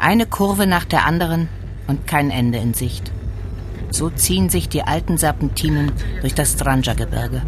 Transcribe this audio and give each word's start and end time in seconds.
Eine 0.00 0.26
Kurve 0.26 0.68
nach 0.68 0.84
der 0.84 1.04
anderen 1.04 1.48
und 1.88 2.06
kein 2.06 2.30
Ende 2.30 2.58
in 2.58 2.72
Sicht. 2.72 3.10
So 3.90 4.10
ziehen 4.10 4.48
sich 4.48 4.68
die 4.68 4.82
alten 4.82 5.16
Serpentinen 5.18 5.90
durch 6.20 6.34
das 6.34 6.52
Stranja-Gebirge. 6.52 7.42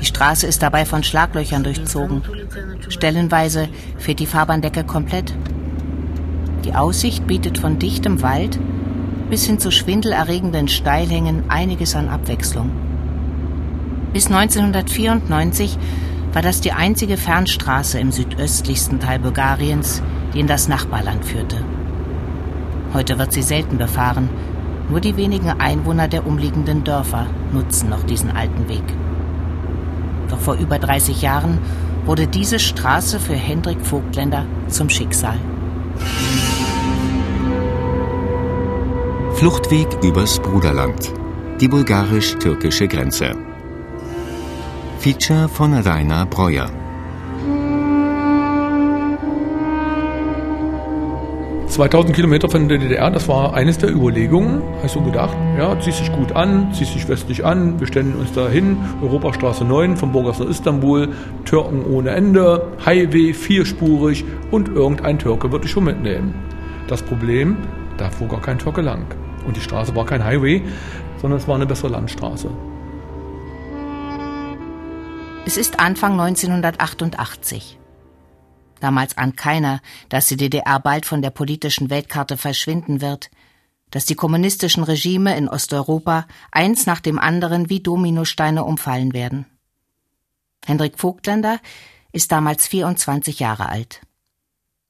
Die 0.00 0.04
Straße 0.04 0.48
ist 0.48 0.62
dabei 0.62 0.84
von 0.84 1.04
Schlaglöchern 1.04 1.62
durchzogen. 1.62 2.22
Stellenweise 2.88 3.68
fehlt 3.98 4.18
die 4.18 4.26
Fahrbahndecke 4.26 4.82
komplett. 4.82 5.32
Die 6.64 6.74
Aussicht 6.74 7.28
bietet 7.28 7.58
von 7.58 7.78
dichtem 7.78 8.20
Wald 8.20 8.58
bis 9.30 9.44
hin 9.44 9.60
zu 9.60 9.70
schwindelerregenden 9.70 10.66
Steilhängen 10.66 11.50
einiges 11.50 11.94
an 11.94 12.08
Abwechslung. 12.08 12.70
Bis 14.12 14.26
1994 14.26 15.78
war 16.32 16.42
das 16.42 16.60
die 16.60 16.72
einzige 16.72 17.16
Fernstraße 17.16 18.00
im 18.00 18.10
südöstlichsten 18.10 19.00
Teil 19.00 19.18
Bulgariens, 19.18 20.02
die 20.34 20.40
in 20.40 20.46
das 20.46 20.68
Nachbarland 20.68 21.24
führte. 21.24 21.56
Heute 22.94 23.18
wird 23.18 23.32
sie 23.32 23.42
selten 23.42 23.78
befahren. 23.78 24.28
Nur 24.88 25.00
die 25.00 25.16
wenigen 25.16 25.50
Einwohner 25.50 26.08
der 26.08 26.26
umliegenden 26.26 26.82
Dörfer 26.84 27.26
nutzen 27.52 27.90
noch 27.90 28.02
diesen 28.04 28.30
alten 28.30 28.68
Weg. 28.68 28.84
Doch 30.30 30.38
vor 30.38 30.54
über 30.54 30.78
30 30.78 31.20
Jahren 31.20 31.58
wurde 32.06 32.26
diese 32.26 32.58
Straße 32.58 33.20
für 33.20 33.34
Hendrik 33.34 33.84
Vogtländer 33.84 34.46
zum 34.68 34.88
Schicksal. 34.88 35.36
Fluchtweg 39.34 39.88
übers 40.02 40.40
Bruderland. 40.40 41.12
Die 41.60 41.68
bulgarisch-türkische 41.68 42.88
Grenze. 42.88 43.36
Feature 44.98 45.48
von 45.48 45.74
Rainer 45.74 46.26
Breuer. 46.26 46.70
2000 51.78 52.12
Kilometer 52.12 52.48
von 52.48 52.68
der 52.68 52.78
DDR, 52.78 53.08
das 53.08 53.28
war 53.28 53.54
eines 53.54 53.78
der 53.78 53.90
Überlegungen. 53.90 54.62
Ich 54.84 54.90
so 54.90 55.00
gedacht, 55.00 55.36
ja, 55.56 55.78
zieh 55.78 55.92
sich 55.92 56.10
gut 56.10 56.32
an, 56.32 56.72
zieh 56.74 56.84
sich 56.84 57.08
westlich 57.08 57.44
an, 57.44 57.78
wir 57.78 57.86
stellen 57.86 58.16
uns 58.16 58.32
da 58.32 58.48
hin, 58.48 58.76
Europastraße 59.00 59.64
9 59.64 59.96
von 59.96 60.10
Burgas 60.10 60.40
nach 60.40 60.48
Istanbul, 60.48 61.08
Türken 61.44 61.86
ohne 61.86 62.10
Ende, 62.10 62.66
Highway 62.84 63.32
vierspurig 63.32 64.24
und 64.50 64.70
irgendein 64.70 65.20
Türke 65.20 65.52
würde 65.52 65.66
ich 65.66 65.70
schon 65.70 65.84
mitnehmen. 65.84 66.34
Das 66.88 67.00
Problem, 67.00 67.58
da 67.96 68.10
fuhr 68.10 68.26
gar 68.26 68.42
kein 68.42 68.58
Türke 68.58 68.80
lang. 68.80 69.06
Und 69.46 69.56
die 69.56 69.60
Straße 69.60 69.94
war 69.94 70.04
kein 70.04 70.24
Highway, 70.24 70.60
sondern 71.22 71.38
es 71.38 71.46
war 71.46 71.54
eine 71.54 71.66
bessere 71.66 71.92
Landstraße. 71.92 72.50
Es 75.46 75.56
ist 75.56 75.78
Anfang 75.78 76.18
1988. 76.18 77.78
Damals 78.80 79.16
ahnt 79.16 79.36
keiner, 79.36 79.80
dass 80.08 80.26
die 80.26 80.36
DDR 80.36 80.78
bald 80.80 81.06
von 81.06 81.22
der 81.22 81.30
politischen 81.30 81.90
Weltkarte 81.90 82.36
verschwinden 82.36 83.00
wird, 83.00 83.30
dass 83.90 84.04
die 84.04 84.14
kommunistischen 84.14 84.84
Regime 84.84 85.36
in 85.36 85.48
Osteuropa 85.48 86.26
eins 86.52 86.86
nach 86.86 87.00
dem 87.00 87.18
anderen 87.18 87.70
wie 87.70 87.80
Dominosteine 87.80 88.64
umfallen 88.64 89.12
werden. 89.12 89.46
Hendrik 90.64 90.98
Vogtländer 90.98 91.60
ist 92.12 92.30
damals 92.32 92.66
24 92.66 93.38
Jahre 93.38 93.68
alt. 93.68 94.00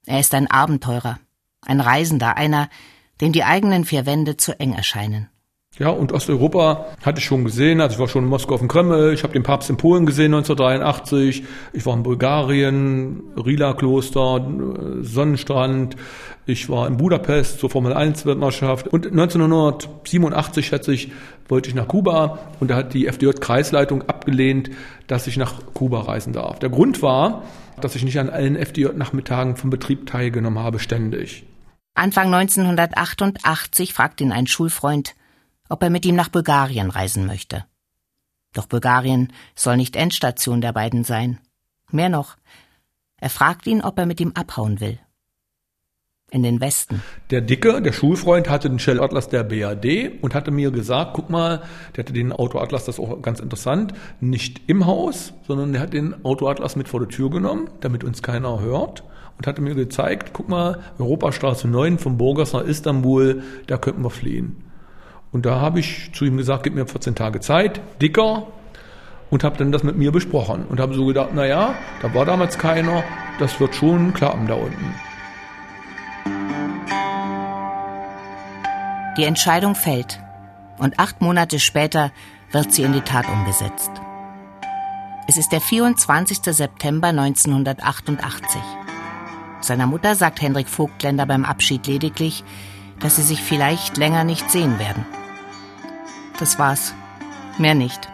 Er 0.06 0.20
ist 0.20 0.34
ein 0.34 0.50
Abenteurer, 0.50 1.18
ein 1.62 1.80
Reisender, 1.80 2.36
einer, 2.36 2.68
dem 3.20 3.32
die 3.32 3.44
eigenen 3.44 3.84
vier 3.84 4.06
Wände 4.06 4.36
zu 4.36 4.58
eng 4.58 4.72
erscheinen. 4.72 5.28
Ja, 5.78 5.90
und 5.90 6.12
Osteuropa 6.12 6.86
hatte 7.02 7.20
ich 7.20 7.24
schon 7.24 7.44
gesehen. 7.44 7.80
Also 7.80 7.94
ich 7.94 8.00
war 8.00 8.08
schon 8.08 8.24
in 8.24 8.30
Moskau 8.30 8.54
auf 8.54 8.60
dem 8.60 8.68
Kreml, 8.68 9.12
ich 9.12 9.22
habe 9.22 9.32
den 9.32 9.44
Papst 9.44 9.70
in 9.70 9.76
Polen 9.76 10.06
gesehen 10.06 10.34
1983, 10.34 11.44
ich 11.72 11.86
war 11.86 11.94
in 11.94 12.02
Bulgarien, 12.02 13.22
Rila-Kloster, 13.36 14.44
Sonnenstrand, 15.02 15.94
ich 16.46 16.68
war 16.68 16.88
in 16.88 16.96
Budapest 16.96 17.60
zur 17.60 17.70
Formel 17.70 17.92
1 17.92 18.26
Weltmeisterschaft 18.26 18.88
und 18.88 19.06
1987 19.06 20.66
schätze 20.66 20.92
ich, 20.92 21.12
wollte 21.48 21.68
ich 21.68 21.76
nach 21.76 21.86
Kuba 21.86 22.40
und 22.58 22.70
da 22.70 22.76
hat 22.76 22.92
die 22.92 23.06
FDJ-Kreisleitung 23.06 24.02
abgelehnt, 24.08 24.70
dass 25.06 25.28
ich 25.28 25.36
nach 25.36 25.60
Kuba 25.74 26.00
reisen 26.00 26.32
darf. 26.32 26.58
Der 26.58 26.70
Grund 26.70 27.02
war, 27.02 27.44
dass 27.80 27.94
ich 27.94 28.02
nicht 28.02 28.18
an 28.18 28.30
allen 28.30 28.56
FDJ-Nachmittagen 28.56 29.54
vom 29.54 29.70
Betrieb 29.70 30.06
teilgenommen 30.06 30.58
habe, 30.58 30.80
ständig. 30.80 31.44
Anfang 31.94 32.34
1988 32.34 33.92
fragt 33.92 34.20
ihn 34.20 34.32
ein 34.32 34.46
Schulfreund, 34.48 35.14
ob 35.68 35.82
er 35.82 35.90
mit 35.90 36.06
ihm 36.06 36.14
nach 36.14 36.28
Bulgarien 36.28 36.90
reisen 36.90 37.26
möchte. 37.26 37.64
Doch 38.52 38.66
Bulgarien 38.66 39.32
soll 39.54 39.76
nicht 39.76 39.96
Endstation 39.96 40.60
der 40.60 40.72
beiden 40.72 41.04
sein. 41.04 41.38
Mehr 41.90 42.08
noch, 42.08 42.36
er 43.20 43.30
fragt 43.30 43.66
ihn, 43.66 43.82
ob 43.82 43.98
er 43.98 44.06
mit 44.06 44.20
ihm 44.20 44.32
abhauen 44.34 44.80
will. 44.80 44.98
In 46.30 46.42
den 46.42 46.60
Westen. 46.60 47.02
Der 47.30 47.40
Dicke, 47.40 47.80
der 47.80 47.92
Schulfreund, 47.92 48.50
hatte 48.50 48.68
den 48.68 48.78
Shell 48.78 49.00
Atlas 49.00 49.30
der 49.30 49.44
BAD 49.44 50.20
und 50.20 50.34
hatte 50.34 50.50
mir 50.50 50.70
gesagt, 50.70 51.14
guck 51.14 51.30
mal, 51.30 51.62
der 51.96 52.04
hatte 52.04 52.12
den 52.12 52.32
Autoatlas, 52.32 52.84
das 52.84 52.98
ist 52.98 53.04
auch 53.04 53.22
ganz 53.22 53.40
interessant, 53.40 53.94
nicht 54.20 54.60
im 54.66 54.84
Haus, 54.84 55.32
sondern 55.46 55.72
der 55.72 55.80
hat 55.80 55.94
den 55.94 56.24
Autoatlas 56.26 56.76
mit 56.76 56.86
vor 56.86 57.00
der 57.00 57.08
Tür 57.08 57.30
genommen, 57.30 57.70
damit 57.80 58.04
uns 58.04 58.22
keiner 58.22 58.60
hört 58.60 59.04
und 59.38 59.46
hatte 59.46 59.62
mir 59.62 59.74
gezeigt, 59.74 60.34
guck 60.34 60.50
mal, 60.50 60.80
Europastraße 60.98 61.66
9 61.66 61.98
von 61.98 62.18
Burgas 62.18 62.52
nach 62.52 62.64
Istanbul, 62.64 63.42
da 63.66 63.78
könnten 63.78 64.02
wir 64.02 64.10
fliehen. 64.10 64.67
Und 65.30 65.44
da 65.46 65.60
habe 65.60 65.80
ich 65.80 66.10
zu 66.12 66.24
ihm 66.24 66.36
gesagt, 66.36 66.62
gib 66.62 66.74
mir 66.74 66.86
14 66.86 67.14
Tage 67.14 67.40
Zeit, 67.40 67.80
dicker, 68.00 68.46
und 69.30 69.44
habe 69.44 69.58
dann 69.58 69.72
das 69.72 69.82
mit 69.82 69.96
mir 69.96 70.10
besprochen 70.10 70.64
und 70.66 70.80
habe 70.80 70.94
so 70.94 71.04
gedacht, 71.04 71.30
na 71.34 71.44
ja, 71.46 71.74
da 72.00 72.14
war 72.14 72.24
damals 72.24 72.58
keiner, 72.58 73.04
das 73.38 73.60
wird 73.60 73.74
schon 73.74 74.14
klappen 74.14 74.46
da 74.46 74.54
unten. 74.54 74.94
Die 79.18 79.24
Entscheidung 79.24 79.74
fällt 79.74 80.20
und 80.78 80.98
acht 80.98 81.20
Monate 81.20 81.58
später 81.58 82.12
wird 82.52 82.72
sie 82.72 82.84
in 82.84 82.92
die 82.92 83.02
Tat 83.02 83.28
umgesetzt. 83.28 83.90
Es 85.26 85.36
ist 85.36 85.52
der 85.52 85.60
24. 85.60 86.38
September 86.42 87.08
1988. 87.08 88.62
Seiner 89.60 89.86
Mutter 89.86 90.14
sagt 90.14 90.40
Hendrik 90.40 90.68
Vogtländer 90.68 91.26
beim 91.26 91.44
Abschied 91.44 91.86
lediglich, 91.86 92.44
dass 93.00 93.16
sie 93.16 93.22
sich 93.22 93.42
vielleicht 93.42 93.98
länger 93.98 94.24
nicht 94.24 94.50
sehen 94.50 94.78
werden. 94.78 95.04
Das 96.38 96.58
war's. 96.58 96.94
Mehr 97.58 97.74
nicht. 97.74 98.08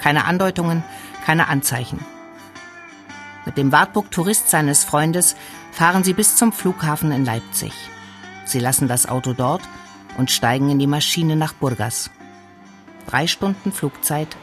Keine 0.00 0.24
Andeutungen, 0.24 0.84
keine 1.24 1.48
Anzeichen. 1.48 2.04
Mit 3.44 3.58
dem 3.58 3.72
Wartburg-Tourist 3.72 4.48
seines 4.50 4.84
Freundes 4.84 5.36
fahren 5.72 6.04
sie 6.04 6.14
bis 6.14 6.36
zum 6.36 6.52
Flughafen 6.52 7.12
in 7.12 7.24
Leipzig. 7.24 7.72
Sie 8.44 8.60
lassen 8.60 8.88
das 8.88 9.08
Auto 9.08 9.32
dort 9.32 9.62
und 10.16 10.30
steigen 10.30 10.70
in 10.70 10.78
die 10.78 10.86
Maschine 10.86 11.36
nach 11.36 11.52
Burgas. 11.52 12.10
Drei 13.06 13.26
Stunden 13.26 13.72
Flugzeit 13.72 14.36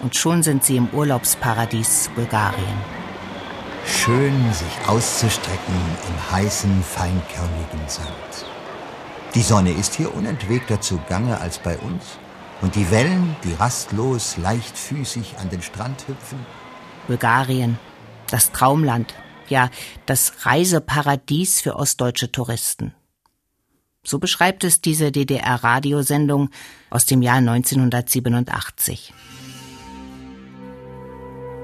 und 0.00 0.16
schon 0.16 0.42
sind 0.42 0.64
sie 0.64 0.76
im 0.76 0.88
Urlaubsparadies 0.88 2.10
Bulgarien. 2.14 2.78
Schön, 3.86 4.52
sich 4.52 4.88
auszustrecken 4.88 5.74
im 6.08 6.32
heißen, 6.32 6.82
feinkörnigen 6.82 7.88
Sand. 7.88 8.46
Die 9.34 9.42
Sonne 9.42 9.72
ist 9.72 9.94
hier 9.94 10.14
unentwegter 10.14 10.80
zugange 10.80 11.40
als 11.40 11.58
bei 11.58 11.76
uns. 11.78 12.18
Und 12.62 12.76
die 12.76 12.90
Wellen, 12.92 13.36
die 13.44 13.52
rastlos, 13.54 14.36
leichtfüßig 14.36 15.34
an 15.38 15.50
den 15.50 15.62
Strand 15.62 16.06
hüpfen? 16.06 16.38
Bulgarien, 17.08 17.76
das 18.30 18.52
Traumland, 18.52 19.14
ja, 19.48 19.68
das 20.06 20.46
Reiseparadies 20.46 21.60
für 21.60 21.74
ostdeutsche 21.74 22.30
Touristen. 22.30 22.94
So 24.04 24.18
beschreibt 24.18 24.64
es 24.64 24.80
diese 24.80 25.12
DDR-Radiosendung 25.12 26.50
aus 26.90 27.04
dem 27.04 27.20
Jahr 27.20 27.36
1987. 27.36 29.12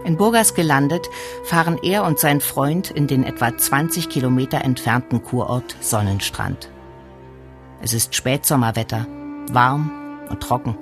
In 0.05 0.17
Burgas 0.17 0.55
gelandet, 0.55 1.09
fahren 1.45 1.79
er 1.83 2.05
und 2.05 2.19
sein 2.19 2.41
Freund 2.41 2.91
in 2.91 3.07
den 3.07 3.25
etwa 3.25 3.57
20 3.57 4.09
Kilometer 4.09 4.65
entfernten 4.65 5.23
Kurort 5.23 5.77
Sonnenstrand. 5.81 6.71
Es 7.83 7.93
ist 7.93 8.15
Spätsommerwetter, 8.15 9.07
warm 9.51 9.91
und 10.29 10.41
trocken. 10.41 10.77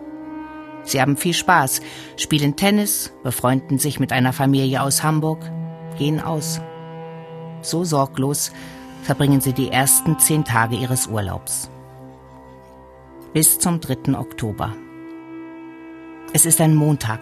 Sie 0.86 1.00
haben 1.00 1.16
viel 1.16 1.34
Spaß, 1.34 1.80
spielen 2.16 2.56
Tennis, 2.56 3.12
befreunden 3.22 3.78
sich 3.78 4.00
mit 4.00 4.12
einer 4.12 4.32
Familie 4.32 4.82
aus 4.82 5.02
Hamburg, 5.02 5.40
gehen 5.98 6.20
aus. 6.20 6.60
So 7.60 7.84
sorglos 7.84 8.52
verbringen 9.02 9.40
sie 9.40 9.52
die 9.52 9.70
ersten 9.70 10.18
zehn 10.18 10.44
Tage 10.44 10.76
ihres 10.76 11.08
Urlaubs. 11.08 11.68
Bis 13.32 13.58
zum 13.58 13.80
3. 13.80 14.16
Oktober. 14.16 14.74
Es 16.32 16.46
ist 16.46 16.60
ein 16.60 16.74
Montag. 16.74 17.20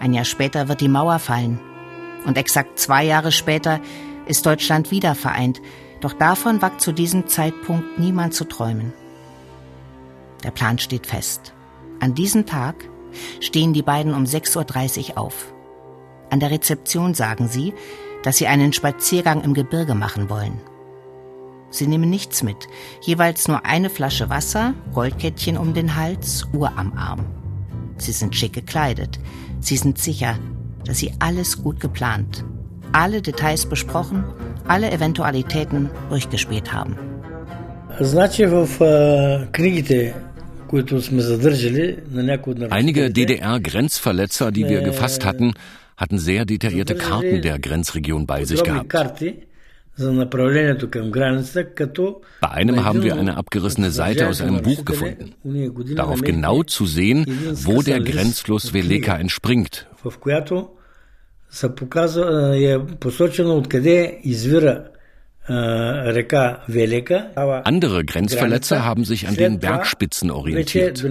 Ein 0.00 0.12
Jahr 0.12 0.24
später 0.24 0.68
wird 0.68 0.80
die 0.80 0.88
Mauer 0.88 1.18
fallen. 1.18 1.60
Und 2.26 2.36
exakt 2.36 2.78
zwei 2.78 3.04
Jahre 3.04 3.32
später 3.32 3.80
ist 4.26 4.44
Deutschland 4.44 4.90
wieder 4.90 5.14
vereint. 5.14 5.60
Doch 6.00 6.12
davon 6.12 6.60
wagt 6.62 6.80
zu 6.80 6.92
diesem 6.92 7.28
Zeitpunkt 7.28 7.98
niemand 7.98 8.34
zu 8.34 8.44
träumen. 8.44 8.92
Der 10.42 10.50
Plan 10.50 10.78
steht 10.78 11.06
fest. 11.06 11.52
An 12.00 12.14
diesem 12.14 12.46
Tag 12.46 12.88
stehen 13.40 13.74
die 13.74 13.82
beiden 13.82 14.14
um 14.14 14.24
6.30 14.24 15.10
Uhr 15.10 15.18
auf. 15.18 15.52
An 16.30 16.40
der 16.40 16.50
Rezeption 16.50 17.12
sagen 17.12 17.46
sie, 17.48 17.74
dass 18.22 18.38
sie 18.38 18.46
einen 18.46 18.72
Spaziergang 18.72 19.42
im 19.42 19.52
Gebirge 19.52 19.94
machen 19.94 20.30
wollen. 20.30 20.60
Sie 21.70 21.86
nehmen 21.86 22.10
nichts 22.10 22.42
mit, 22.42 22.68
jeweils 23.02 23.48
nur 23.48 23.64
eine 23.64 23.90
Flasche 23.90 24.30
Wasser, 24.30 24.74
Goldkettchen 24.92 25.56
um 25.56 25.74
den 25.74 25.94
Hals, 25.94 26.46
Uhr 26.52 26.72
am 26.76 26.94
Arm. 26.94 27.26
Sie 27.98 28.12
sind 28.12 28.34
schick 28.34 28.54
gekleidet. 28.54 29.20
Sie 29.60 29.76
sind 29.76 29.98
sicher, 29.98 30.38
dass 30.84 30.98
sie 30.98 31.12
alles 31.18 31.62
gut 31.62 31.80
geplant, 31.80 32.44
alle 32.92 33.20
Details 33.20 33.66
besprochen, 33.66 34.24
alle 34.66 34.90
Eventualitäten 34.90 35.90
durchgespielt 36.08 36.72
haben. 36.72 36.96
Einige 42.70 43.10
DDR-Grenzverletzer, 43.10 44.52
die 44.52 44.68
wir 44.68 44.82
gefasst 44.82 45.24
hatten, 45.24 45.54
hatten 45.96 46.18
sehr 46.18 46.44
detaillierte 46.44 46.94
Karten 46.94 47.42
der 47.42 47.58
Grenzregion 47.58 48.26
bei 48.26 48.44
sich 48.44 48.62
gehabt. 48.62 48.94
Bei 52.40 52.50
einem 52.50 52.84
haben 52.84 53.02
wir 53.02 53.16
eine 53.16 53.36
abgerissene 53.36 53.90
Seite 53.90 54.28
aus 54.28 54.40
einem 54.40 54.62
Buch 54.62 54.84
gefunden. 54.84 55.34
Darauf 55.94 56.22
genau 56.22 56.62
zu 56.62 56.86
sehen, 56.86 57.26
wo 57.64 57.82
der 57.82 58.00
Grenzfluss 58.00 58.72
Veleka 58.72 59.18
entspringt. 59.18 59.86
Andere 67.64 68.04
Grenzverletzer 68.04 68.84
haben 68.84 69.04
sich 69.04 69.26
an 69.26 69.34
den 69.34 69.58
Bergspitzen 69.58 70.30
orientiert. 70.30 71.02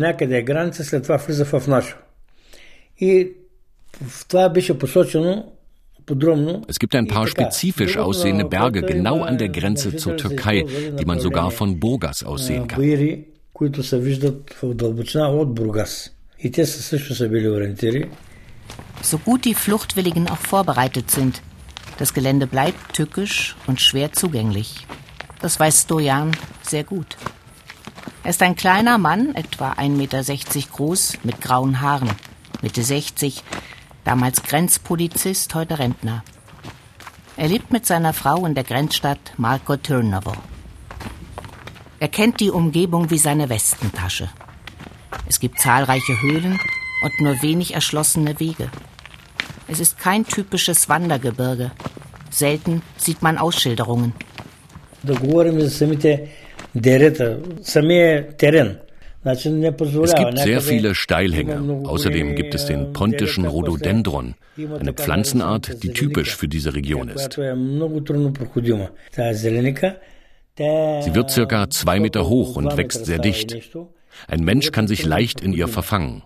Es 6.68 6.80
gibt 6.80 6.96
ein 6.96 7.08
paar 7.08 7.28
spezifisch 7.28 7.98
aussehende 7.98 8.46
Berge 8.46 8.82
genau 8.82 9.24
an 9.24 9.38
der 9.38 9.50
Grenze 9.50 9.96
zur 9.98 10.16
Türkei, 10.16 10.66
die 10.98 11.06
man 11.06 11.20
sogar 11.20 11.52
von 11.52 11.80
Burgas 11.80 12.24
aus 12.24 12.48
sehen 12.48 12.68
kann. 12.68 12.82
So 19.02 19.18
gut 19.18 19.46
die 19.46 19.54
Fluchtwilligen 19.54 20.30
auch 20.30 20.38
vorbereitet 20.38 21.12
sind, 21.12 21.42
das 22.00 22.14
Gelände 22.14 22.48
bleibt 22.48 22.94
tückisch 22.94 23.56
und 23.68 23.82
schwer 23.82 24.14
zugänglich. 24.14 24.88
Das 25.42 25.60
weiß 25.60 25.84
Stojan 25.84 26.32
sehr 26.62 26.84
gut. 26.84 27.18
Er 28.24 28.32
ist 28.32 28.42
ein 28.42 28.56
kleiner 28.56 28.98
Mann, 28.98 29.36
etwa 29.36 29.74
1,60 29.74 29.90
Meter 29.90 30.24
groß, 30.72 31.18
mit 31.24 31.42
grauen 31.42 31.82
Haaren, 31.82 32.10
Mitte 32.62 32.84
60, 32.84 33.44
damals 34.04 34.44
Grenzpolizist, 34.44 35.54
heute 35.56 35.78
Rentner. 35.78 36.24
Er 37.36 37.48
lebt 37.48 37.72
mit 37.72 37.86
seiner 37.86 38.14
Frau 38.14 38.46
in 38.46 38.56
der 38.56 38.64
Grenzstadt 38.64 39.20
Marko 39.38 39.78
Tyrnovo. 39.78 40.34
Er 42.00 42.08
kennt 42.08 42.40
die 42.40 42.50
Umgebung 42.50 43.10
wie 43.10 43.18
seine 43.18 43.50
Westentasche. 43.50 44.30
Es 45.28 45.40
gibt 45.40 45.60
zahlreiche 45.60 46.22
Höhlen 46.22 46.60
und 47.04 47.22
nur 47.22 47.42
wenig 47.42 47.74
erschlossene 47.74 48.40
Wege. 48.40 48.70
Es 49.72 49.80
ist 49.80 50.00
kein 50.00 50.26
typisches 50.26 50.90
Wandergebirge. 50.90 51.72
Selten 52.32 52.82
sieht 52.98 53.22
man 53.22 53.38
Ausschilderungen. 53.38 54.14
Es 59.24 60.16
gibt 60.16 60.40
sehr 60.40 60.62
viele 60.62 60.96
Steilhänge. 60.96 61.88
Außerdem 61.88 62.36
gibt 62.36 62.56
es 62.56 62.66
den 62.66 62.94
pontischen 62.94 63.46
Rhododendron, 63.46 64.36
eine 64.58 64.94
Pflanzenart, 64.94 65.84
die 65.84 65.90
typisch 65.90 66.36
für 66.36 66.48
diese 66.48 66.74
Region 66.74 67.10
ist. 67.10 67.34
Sie 67.34 67.42
wird 71.16 71.32
circa 71.32 71.70
zwei 71.70 72.00
Meter 72.00 72.28
hoch 72.28 72.56
und 72.56 72.76
wächst 72.78 73.06
sehr 73.06 73.20
dicht. 73.20 73.58
Ein 74.28 74.44
Mensch 74.44 74.72
kann 74.72 74.88
sich 74.88 75.06
leicht 75.06 75.42
in 75.42 75.54
ihr 75.54 75.68
verfangen. 75.68 76.24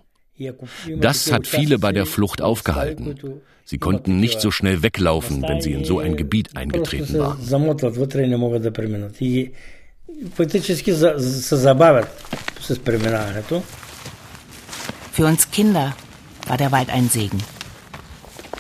Das 1.00 1.32
hat 1.32 1.48
viele 1.48 1.80
bei 1.80 1.92
der 1.92 2.06
Flucht 2.06 2.42
aufgehalten. 2.42 3.42
Sie 3.66 3.78
konnten 3.78 4.20
nicht 4.20 4.42
so 4.42 4.52
schnell 4.52 4.84
weglaufen, 4.84 5.42
wenn 5.44 5.62
sie 5.62 5.74
in 5.74 5.86
so 5.86 6.00
ein 6.00 6.18
Gebiet 6.18 6.56
eingetreten 6.58 7.18
waren. 7.20 7.42
Für 15.12 15.26
uns 15.26 15.52
Kinder 15.52 15.96
war 16.48 16.58
der 16.58 16.72
Wald 16.72 16.90
ein 16.90 17.10
Segen. 17.10 17.38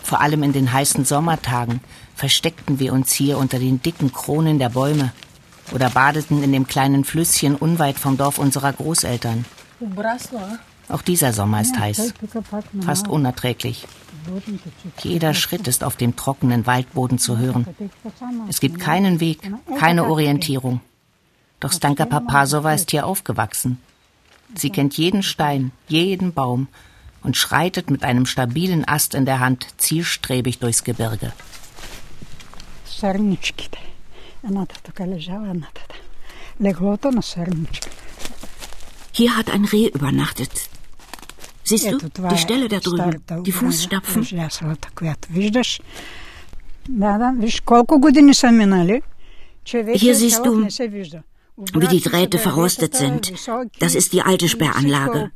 Vor 0.03 0.21
allem 0.21 0.43
in 0.43 0.53
den 0.53 0.71
heißen 0.71 1.05
Sommertagen 1.05 1.81
versteckten 2.15 2.79
wir 2.79 2.93
uns 2.93 3.13
hier 3.13 3.37
unter 3.37 3.57
den 3.57 3.81
dicken 3.81 4.13
Kronen 4.13 4.59
der 4.59 4.69
Bäume 4.69 5.11
oder 5.73 5.89
badeten 5.89 6.43
in 6.43 6.51
dem 6.51 6.67
kleinen 6.67 7.03
Flüsschen 7.03 7.55
unweit 7.55 7.97
vom 7.97 8.17
Dorf 8.17 8.37
unserer 8.37 8.73
Großeltern. 8.73 9.45
Auch 10.89 11.01
dieser 11.01 11.33
Sommer 11.33 11.61
ist 11.61 11.77
heiß, 11.77 12.13
fast 12.81 13.07
unerträglich. 13.07 13.87
Jeder 15.01 15.33
Schritt 15.33 15.67
ist 15.67 15.83
auf 15.83 15.95
dem 15.95 16.15
trockenen 16.15 16.65
Waldboden 16.65 17.17
zu 17.17 17.37
hören. 17.37 17.67
Es 18.49 18.59
gibt 18.59 18.79
keinen 18.79 19.19
Weg, 19.19 19.39
keine 19.77 20.05
Orientierung. 20.05 20.81
Doch 21.59 21.71
Stanka 21.71 22.05
Papasova 22.05 22.73
ist 22.73 22.91
hier 22.91 23.05
aufgewachsen. 23.05 23.79
Sie 24.55 24.69
kennt 24.69 24.97
jeden 24.97 25.23
Stein, 25.23 25.71
jeden 25.87 26.33
Baum 26.33 26.67
und 27.21 27.37
schreitet 27.37 27.89
mit 27.89 28.03
einem 28.03 28.25
stabilen 28.25 28.87
Ast 28.87 29.15
in 29.15 29.25
der 29.25 29.39
Hand 29.39 29.65
zielstrebig 29.77 30.59
durchs 30.59 30.83
Gebirge. 30.83 31.31
Hier 39.11 39.37
hat 39.37 39.49
ein 39.49 39.65
Reh 39.65 39.87
übernachtet. 39.87 40.69
Siehst 41.63 41.91
du, 41.91 41.97
die 41.97 42.37
Stelle 42.37 42.67
da 42.67 42.79
drüben, 42.79 43.23
die 43.43 43.51
Fußstapfen. 43.51 44.23
Hier 49.93 50.15
siehst 50.15 50.45
du, 50.45 50.67
wie 51.73 51.87
die 51.87 52.01
Drähte 52.01 52.37
verrostet 52.37 52.95
sind. 52.95 53.31
Das 53.79 53.95
ist 53.95 54.11
die 54.13 54.21
alte 54.21 54.49
Sperranlage. 54.49 55.31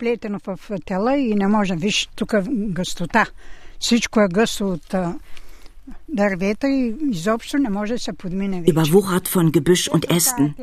Überwuchert 8.65 9.27
von 9.27 9.51
Gebüsch 9.51 9.87
und 9.87 10.09
Ästen. 10.09 10.55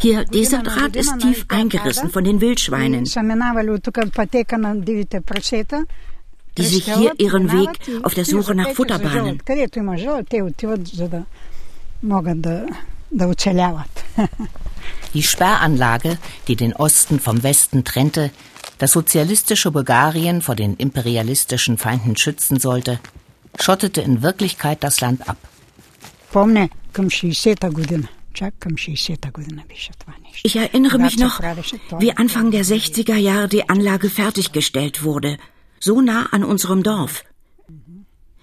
Hier, 0.00 0.24
dieser 0.24 0.62
Draht 0.62 0.96
ist 0.96 1.18
tief 1.18 1.46
eingerissen 1.48 2.10
von 2.10 2.24
den 2.24 2.40
Wildschweinen, 2.40 3.06
die 6.58 6.64
sich 6.64 6.92
hier 6.92 7.12
ihren 7.18 7.52
Weg 7.52 7.70
auf 8.02 8.14
der 8.14 8.24
Suche 8.24 8.54
nach 8.54 8.70
Futter 8.70 8.98
bahnen. 8.98 9.40
Die 15.14 15.22
Sperranlage, 15.22 16.18
die 16.48 16.56
den 16.56 16.74
Osten 16.74 17.20
vom 17.20 17.42
Westen 17.42 17.84
trennte, 17.84 18.30
das 18.78 18.92
sozialistische 18.92 19.70
Bulgarien 19.70 20.42
vor 20.42 20.54
den 20.54 20.76
imperialistischen 20.76 21.78
Feinden 21.78 22.16
schützen 22.16 22.60
sollte, 22.60 23.00
schottete 23.60 24.00
in 24.00 24.22
Wirklichkeit 24.22 24.82
das 24.82 25.00
Land 25.00 25.28
ab. 25.28 25.36
Ich 30.42 30.56
erinnere 30.56 30.98
mich 30.98 31.18
noch, 31.18 31.40
wie 31.98 32.12
Anfang 32.12 32.50
der 32.50 32.64
60er 32.64 33.16
Jahre 33.16 33.48
die 33.48 33.68
Anlage 33.68 34.10
fertiggestellt 34.10 35.02
wurde, 35.02 35.38
so 35.80 36.00
nah 36.00 36.26
an 36.32 36.44
unserem 36.44 36.82
Dorf. 36.82 37.24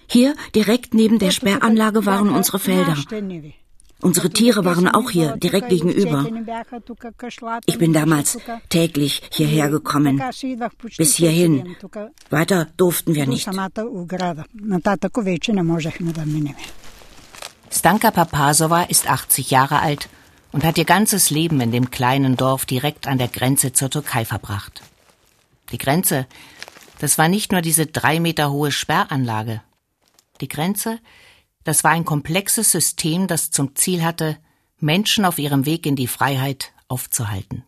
Hier, 0.06 0.34
direkt 0.54 0.94
neben 0.94 1.18
der 1.18 1.30
Sperranlage, 1.30 2.06
waren 2.06 2.30
unsere 2.30 2.58
Felder. 2.58 2.96
Unsere 4.00 4.30
Tiere 4.30 4.64
waren 4.64 4.88
auch 4.88 5.10
hier, 5.10 5.36
direkt 5.36 5.70
gegenüber. 5.70 6.26
Ich 7.66 7.78
bin 7.78 7.92
damals 7.92 8.38
täglich 8.68 9.22
hierher 9.30 9.70
gekommen, 9.70 10.22
bis 10.98 11.16
hierhin. 11.16 11.76
Weiter 12.30 12.68
durften 12.76 13.14
wir 13.14 13.26
nicht. 13.26 13.48
Stanka 17.70 18.10
Papasova 18.10 18.82
ist 18.82 19.10
80 19.10 19.50
Jahre 19.50 19.80
alt 19.80 20.08
und 20.52 20.64
hat 20.64 20.78
ihr 20.78 20.84
ganzes 20.84 21.30
Leben 21.30 21.60
in 21.60 21.72
dem 21.72 21.90
kleinen 21.90 22.36
Dorf 22.36 22.66
direkt 22.66 23.08
an 23.08 23.18
der 23.18 23.28
Grenze 23.28 23.72
zur 23.72 23.90
Türkei 23.90 24.24
verbracht. 24.24 24.82
Die 25.72 25.78
Grenze, 25.78 26.26
das 27.00 27.18
war 27.18 27.28
nicht 27.28 27.50
nur 27.50 27.60
diese 27.60 27.86
drei 27.86 28.20
Meter 28.20 28.52
hohe 28.52 28.70
Sperranlage. 28.70 29.62
Die 30.40 30.48
Grenze, 30.48 31.00
das 31.64 31.82
war 31.82 31.90
ein 31.90 32.04
komplexes 32.04 32.70
System, 32.70 33.26
das 33.26 33.50
zum 33.50 33.74
Ziel 33.74 34.04
hatte, 34.04 34.36
Menschen 34.78 35.24
auf 35.24 35.38
ihrem 35.38 35.66
Weg 35.66 35.86
in 35.86 35.96
die 35.96 36.06
Freiheit 36.06 36.72
aufzuhalten. 36.88 37.64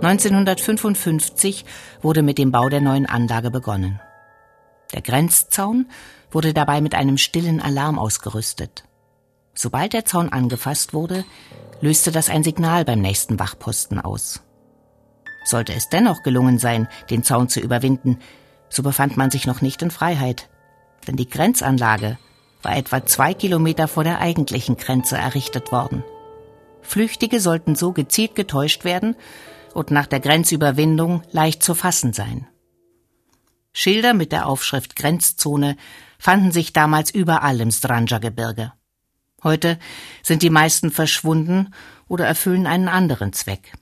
1955 0.00 1.64
wurde 2.00 2.22
mit 2.22 2.38
dem 2.38 2.50
Bau 2.50 2.68
der 2.68 2.80
neuen 2.80 3.06
Anlage 3.06 3.50
begonnen. 3.50 4.00
Der 4.92 5.02
Grenzzaun 5.02 5.86
wurde 6.30 6.52
dabei 6.52 6.80
mit 6.80 6.94
einem 6.94 7.18
stillen 7.18 7.60
Alarm 7.60 7.98
ausgerüstet. 7.98 8.84
Sobald 9.54 9.92
der 9.92 10.04
Zaun 10.04 10.30
angefasst 10.30 10.94
wurde, 10.94 11.24
löste 11.80 12.10
das 12.10 12.30
ein 12.30 12.42
Signal 12.42 12.84
beim 12.84 13.00
nächsten 13.00 13.38
Wachposten 13.38 14.00
aus. 14.00 14.42
Sollte 15.44 15.72
es 15.74 15.88
dennoch 15.88 16.22
gelungen 16.22 16.58
sein, 16.58 16.88
den 17.10 17.22
Zaun 17.22 17.48
zu 17.48 17.60
überwinden, 17.60 18.18
so 18.68 18.82
befand 18.82 19.16
man 19.16 19.30
sich 19.30 19.46
noch 19.46 19.60
nicht 19.60 19.82
in 19.82 19.90
Freiheit, 19.90 20.48
denn 21.06 21.16
die 21.16 21.28
Grenzanlage 21.28 22.18
war 22.62 22.76
etwa 22.76 23.04
zwei 23.04 23.34
Kilometer 23.34 23.88
vor 23.88 24.04
der 24.04 24.20
eigentlichen 24.20 24.76
Grenze 24.76 25.16
errichtet 25.16 25.72
worden. 25.72 26.04
Flüchtige 26.82 27.40
sollten 27.40 27.74
so 27.74 27.92
gezielt 27.92 28.34
getäuscht 28.34 28.84
werden 28.84 29.16
und 29.74 29.90
nach 29.90 30.06
der 30.06 30.20
Grenzüberwindung 30.20 31.22
leicht 31.30 31.62
zu 31.62 31.74
fassen 31.74 32.12
sein. 32.12 32.46
Schilder 33.72 34.14
mit 34.14 34.32
der 34.32 34.46
Aufschrift 34.46 34.96
Grenzzone 34.96 35.76
fanden 36.18 36.52
sich 36.52 36.72
damals 36.72 37.10
überall 37.10 37.60
im 37.60 37.70
Stranja-Gebirge. 37.70 38.72
Heute 39.42 39.78
sind 40.22 40.42
die 40.42 40.50
meisten 40.50 40.90
verschwunden 40.90 41.74
oder 42.06 42.26
erfüllen 42.26 42.66
einen 42.66 42.88
anderen 42.88 43.32
Zweck. 43.32 43.72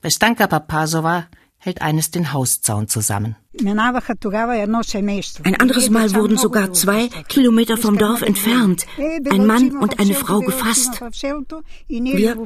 Vestanka 0.00 0.46
Papasova 0.46 1.26
hält 1.58 1.82
eines 1.82 2.10
den 2.10 2.32
Hauszaun 2.32 2.88
zusammen. 2.88 3.36
Ein 5.42 5.54
anderes 5.60 5.90
Mal 5.90 6.14
wurden 6.14 6.38
sogar 6.38 6.72
zwei 6.72 7.08
Kilometer 7.28 7.76
vom 7.76 7.98
Dorf 7.98 8.22
entfernt 8.22 8.86
ein 9.30 9.46
Mann 9.46 9.76
und 9.76 9.98
eine 9.98 10.14
Frau 10.14 10.40
gefasst. 10.40 11.00
Wir, 11.88 12.36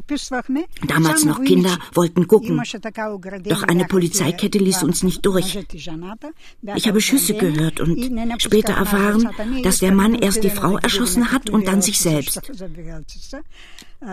damals 0.86 1.24
noch 1.24 1.42
Kinder, 1.42 1.78
wollten 1.92 2.26
gucken. 2.26 2.60
Doch 3.44 3.62
eine 3.62 3.84
Polizeikette 3.84 4.58
ließ 4.58 4.82
uns 4.82 5.02
nicht 5.02 5.24
durch. 5.24 5.58
Ich 6.74 6.88
habe 6.88 7.00
Schüsse 7.00 7.34
gehört 7.34 7.80
und 7.80 7.98
später 8.38 8.74
erfahren, 8.74 9.28
dass 9.62 9.78
der 9.78 9.92
Mann 9.92 10.14
erst 10.14 10.44
die 10.44 10.50
Frau 10.50 10.78
erschossen 10.78 11.32
hat 11.32 11.50
und 11.50 11.66
dann 11.68 11.82
sich 11.82 11.98
selbst. 11.98 12.40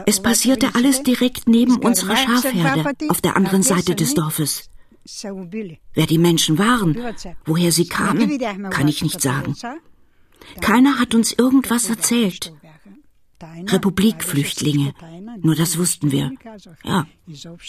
Es 0.06 0.22
passierte 0.22 0.76
alles 0.76 1.04
direkt 1.04 1.48
neben 1.48 1.78
unserer 1.78 2.16
Schafherde 2.16 2.94
auf 3.10 3.22
der 3.22 3.36
anderen 3.36 3.64
Seite 3.64 3.96
des 3.96 4.14
Dorfes. 4.14 4.70
Wer 5.06 6.06
die 6.06 6.18
Menschen 6.18 6.58
waren, 6.58 6.98
woher 7.46 7.72
sie 7.72 7.88
kamen, 7.88 8.40
kann 8.70 8.88
ich 8.88 9.02
nicht 9.02 9.22
sagen. 9.22 9.56
Keiner 10.60 11.00
hat 11.00 11.16
uns 11.16 11.32
irgendwas 11.34 11.90
erzählt. 11.90 12.54
Republikflüchtlinge, 13.68 14.94
nur 15.40 15.56
das 15.56 15.78
wussten 15.78 16.12
wir. 16.12 16.32
Ja, 16.84 17.08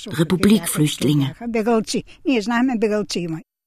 Republikflüchtlinge. 0.07 1.35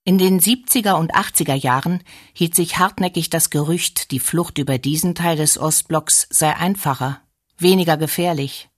In 0.07 0.19
den 0.19 0.39
70er 0.39 0.93
und 0.99 1.15
80er 1.15 1.55
Jahren 1.55 2.03
hielt 2.33 2.53
sich 2.53 2.77
hartnäckig 2.77 3.31
das 3.31 3.49
Gerücht, 3.49 4.11
die 4.11 4.19
Flucht 4.19 4.59
über 4.59 4.77
diesen 4.77 5.15
Teil 5.15 5.35
des 5.35 5.57
Ostblocks 5.57 6.27
sei 6.29 6.55
einfacher, 6.55 7.21
weniger 7.57 7.97
gefährlich. 7.97 8.69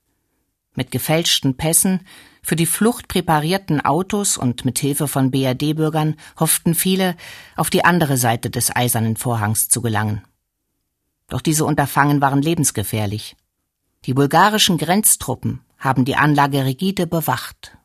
Mit 0.74 0.90
gefälschten 0.90 1.58
Pässen 1.58 2.08
für 2.48 2.56
die 2.56 2.66
Flucht 2.66 3.10
präparierten 3.10 3.84
Autos 3.84 4.38
und 4.38 4.64
mit 4.64 4.80
Hilfe 4.80 5.10
von 5.10 5.32
BRD-Bürgern 5.32 6.16
hofften 6.40 6.76
viele, 6.76 7.18
auf 7.58 7.70
die 7.70 7.84
andere 7.84 8.16
Seite 8.16 8.50
des 8.50 8.74
eisernen 8.74 9.18
Vorhangs 9.18 9.68
zu 9.68 9.82
gelangen. 9.82 10.22
Doch 11.28 11.42
diese 11.42 11.66
Unterfangen 11.66 12.22
waren 12.22 12.42
lebensgefährlich. 12.42 13.36
Die 14.06 14.14
bulgarischen 14.14 14.78
Grenztruppen 14.78 15.60
haben 15.78 16.06
die 16.06 16.16
Anlage 16.16 16.64
rigide 16.64 17.06
bewacht. 17.06 17.78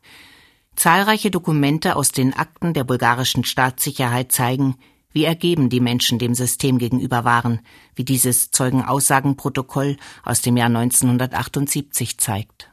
Zahlreiche 0.77 1.29
Dokumente 1.29 1.97
aus 1.97 2.13
den 2.13 2.33
Akten 2.33 2.73
der 2.73 2.85
bulgarischen 2.85 3.43
Staatssicherheit 3.43 4.31
zeigen, 4.31 4.77
wie 5.11 5.25
ergeben 5.25 5.69
die 5.69 5.81
Menschen 5.81 6.19
dem 6.19 6.35
System 6.35 6.77
gegenüber 6.77 7.25
waren, 7.25 7.59
wie 7.95 8.05
dieses 8.05 8.51
Zeugenaussagenprotokoll 8.51 9.97
aus 10.23 10.39
dem 10.39 10.55
Jahr 10.55 10.67
1978 10.67 12.17
zeigt. 12.17 12.69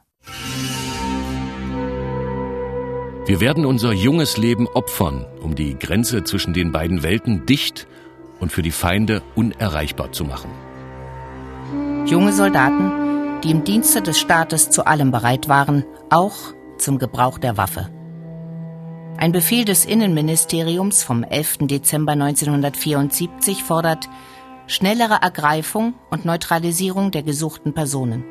Wir 3.30 3.40
werden 3.40 3.64
unser 3.64 3.92
junges 3.92 4.38
Leben 4.38 4.66
opfern, 4.66 5.24
um 5.40 5.54
die 5.54 5.78
Grenze 5.78 6.24
zwischen 6.24 6.52
den 6.52 6.72
beiden 6.72 7.04
Welten 7.04 7.46
dicht 7.46 7.86
und 8.40 8.50
für 8.50 8.62
die 8.62 8.72
Feinde 8.72 9.22
unerreichbar 9.36 10.10
zu 10.10 10.24
machen. 10.24 10.50
Junge 12.06 12.32
Soldaten, 12.32 12.90
die 13.44 13.52
im 13.52 13.62
Dienste 13.62 14.02
des 14.02 14.18
Staates 14.18 14.70
zu 14.70 14.84
allem 14.84 15.12
bereit 15.12 15.48
waren, 15.48 15.84
auch 16.10 16.34
zum 16.78 16.98
Gebrauch 16.98 17.38
der 17.38 17.56
Waffe. 17.56 17.88
Ein 19.16 19.30
Befehl 19.30 19.64
des 19.64 19.84
Innenministeriums 19.84 21.04
vom 21.04 21.22
11. 21.22 21.68
Dezember 21.68 22.14
1974 22.14 23.62
fordert 23.62 24.08
schnellere 24.66 25.22
Ergreifung 25.22 25.94
und 26.10 26.24
Neutralisierung 26.24 27.12
der 27.12 27.22
gesuchten 27.22 27.74
Personen. 27.74 28.24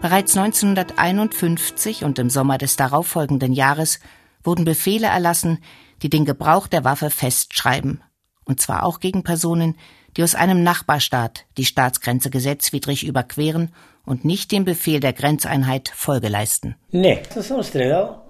Bereits 0.00 0.36
1951 0.36 2.04
und 2.04 2.18
im 2.18 2.28
Sommer 2.28 2.58
des 2.58 2.76
darauffolgenden 2.76 3.52
Jahres 3.52 4.00
wurden 4.42 4.64
Befehle 4.64 5.06
erlassen, 5.06 5.58
die 6.02 6.10
den 6.10 6.24
Gebrauch 6.24 6.66
der 6.66 6.84
Waffe 6.84 7.08
festschreiben, 7.10 8.02
und 8.44 8.60
zwar 8.60 8.84
auch 8.84 9.00
gegen 9.00 9.22
Personen, 9.22 9.76
die 10.16 10.22
aus 10.22 10.34
einem 10.34 10.62
Nachbarstaat 10.62 11.46
die 11.56 11.64
Staatsgrenze 11.64 12.30
gesetzwidrig 12.30 13.06
überqueren 13.06 13.72
und 14.04 14.24
nicht 14.24 14.52
dem 14.52 14.64
Befehl 14.64 15.00
der 15.00 15.12
Grenzeinheit 15.12 15.88
Folge 15.94 16.28
leisten. 16.28 16.76
Не, 16.92 17.22
не 17.34 17.42
съм 17.42 17.62
стрелял. 17.62 18.24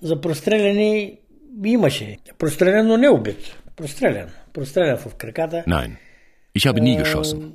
За 0.00 0.16
простреляни 0.16 1.18
имаше. 1.64 2.18
Прострелян, 2.38 2.86
но 2.86 2.96
не 2.96 3.08
убит. 3.08 3.38
Прострелян. 3.76 4.28
Прострелян 4.52 4.98
в 4.98 5.14
краката. 5.16 5.64
Nein. 5.66 5.96
ich 6.55 6.67
habe 6.67 6.79
nie 6.79 6.95
geschossen. 6.95 7.53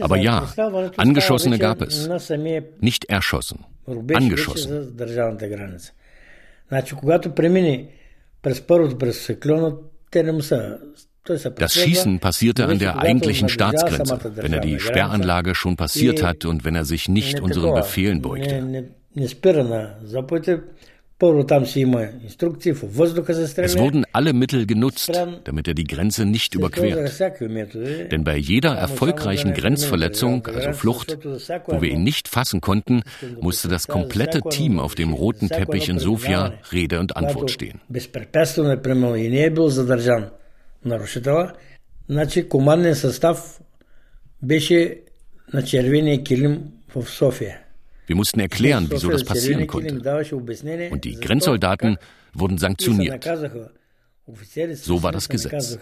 Aber 0.00 0.18
ja, 0.18 0.46
Angeschossene 0.98 1.58
gab 1.58 1.80
es. 1.80 2.10
Nicht 2.78 3.06
erschossen. 3.06 3.64
Angeschossen. 4.12 4.98
Das 11.56 11.74
Schießen 11.74 12.20
passierte 12.20 12.66
an 12.66 12.78
der 12.78 12.98
eigentlichen 12.98 13.48
Staatsgrenze, 13.48 14.36
wenn 14.36 14.52
er 14.52 14.60
die 14.60 14.78
Sperranlage 14.78 15.54
schon 15.54 15.76
passiert 15.76 16.22
hat 16.22 16.44
und 16.44 16.66
wenn 16.66 16.74
er 16.74 16.84
sich 16.84 17.08
nicht 17.08 17.40
unseren 17.40 17.74
Befehlen 17.74 18.20
beugte. 18.20 18.90
Es 21.21 21.27
wurden 23.77 24.05
alle 24.13 24.31
Mittel 24.31 24.65
genutzt, 24.65 25.11
damit 25.43 25.67
er 25.67 25.73
die 25.73 25.83
Grenze 25.83 26.25
nicht 26.25 26.55
überquert. 26.55 27.19
Denn 28.11 28.23
bei 28.23 28.37
jeder 28.37 28.75
erfolgreichen 28.75 29.53
Grenzverletzung, 29.53 30.47
also 30.47 30.71
Flucht, 30.71 31.17
wo 31.67 31.81
wir 31.81 31.91
ihn 31.91 32.03
nicht 32.03 32.29
fassen 32.29 32.61
konnten, 32.61 33.03
musste 33.41 33.67
das 33.67 33.89
komplette 33.89 34.41
Team 34.49 34.79
auf 34.79 34.95
dem 34.95 35.11
roten 35.11 35.49
Teppich 35.49 35.89
in 35.89 35.99
Sofia 35.99 36.53
Rede 36.71 37.01
und 37.01 37.17
Antwort 37.17 37.51
stehen. 37.51 37.81
Значи 42.09 42.49
команден 42.49 42.95
състав 42.95 43.59
беше 44.43 44.99
на 45.53 45.63
червения 45.63 46.23
килим 46.23 46.63
в 46.95 47.05
София. 47.09 47.59
Wir 48.06 48.16
mussten 48.16 48.40
erklären, 48.40 48.86
wieso 48.90 49.10
das 49.10 49.24
passieren 49.24 49.66
konnte. 49.66 49.94
Und 50.90 51.04
die 51.04 51.14
Grenzsoldaten 51.14 51.98
wurden 52.34 52.58
sanktioniert. 52.58 53.24
So 54.74 55.02
war 55.02 55.12
das 55.12 55.28
Gesetz. 55.28 55.78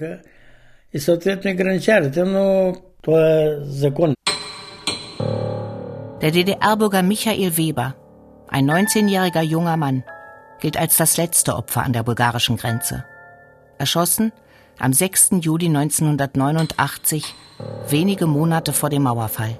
Der 6.21 6.31
DDR-Bürger 6.31 7.03
Michael 7.03 7.57
Weber, 7.57 7.97
ein 8.49 8.71
19-jähriger 8.71 9.43
junger 9.43 9.77
Mann, 9.77 10.05
gilt 10.61 10.77
als 10.77 10.97
das 10.97 11.17
letzte 11.17 11.57
Opfer 11.57 11.83
an 11.83 11.93
der 11.93 12.05
bulgarischen 12.05 12.57
Grenze. 12.57 13.05
Erschossen 13.79 14.33
am 14.79 14.93
6. 14.93 15.31
Juli 15.41 15.67
1989, 15.67 17.35
wenige 17.89 18.27
Monate 18.27 18.73
vor 18.73 18.91
dem 18.91 19.03
Mauerfall. 19.03 19.59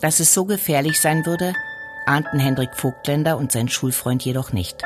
Dass 0.00 0.20
es 0.20 0.34
so 0.34 0.44
gefährlich 0.44 1.00
sein 1.00 1.26
würde, 1.26 1.54
ahnten 2.06 2.38
Hendrik 2.38 2.74
Vogtländer 2.74 3.36
und 3.36 3.52
sein 3.52 3.68
Schulfreund 3.68 4.24
jedoch 4.24 4.52
nicht. 4.52 4.82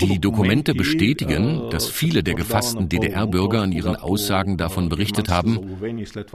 Die 0.00 0.18
Dokumente 0.20 0.74
bestätigen, 0.74 1.68
dass 1.68 1.86
viele 1.86 2.22
der 2.22 2.34
gefassten 2.34 2.88
DDR-Bürger 2.88 3.62
in 3.62 3.72
ihren 3.72 3.96
Aussagen 3.96 4.56
davon 4.56 4.88
berichtet 4.88 5.28
haben, 5.28 5.76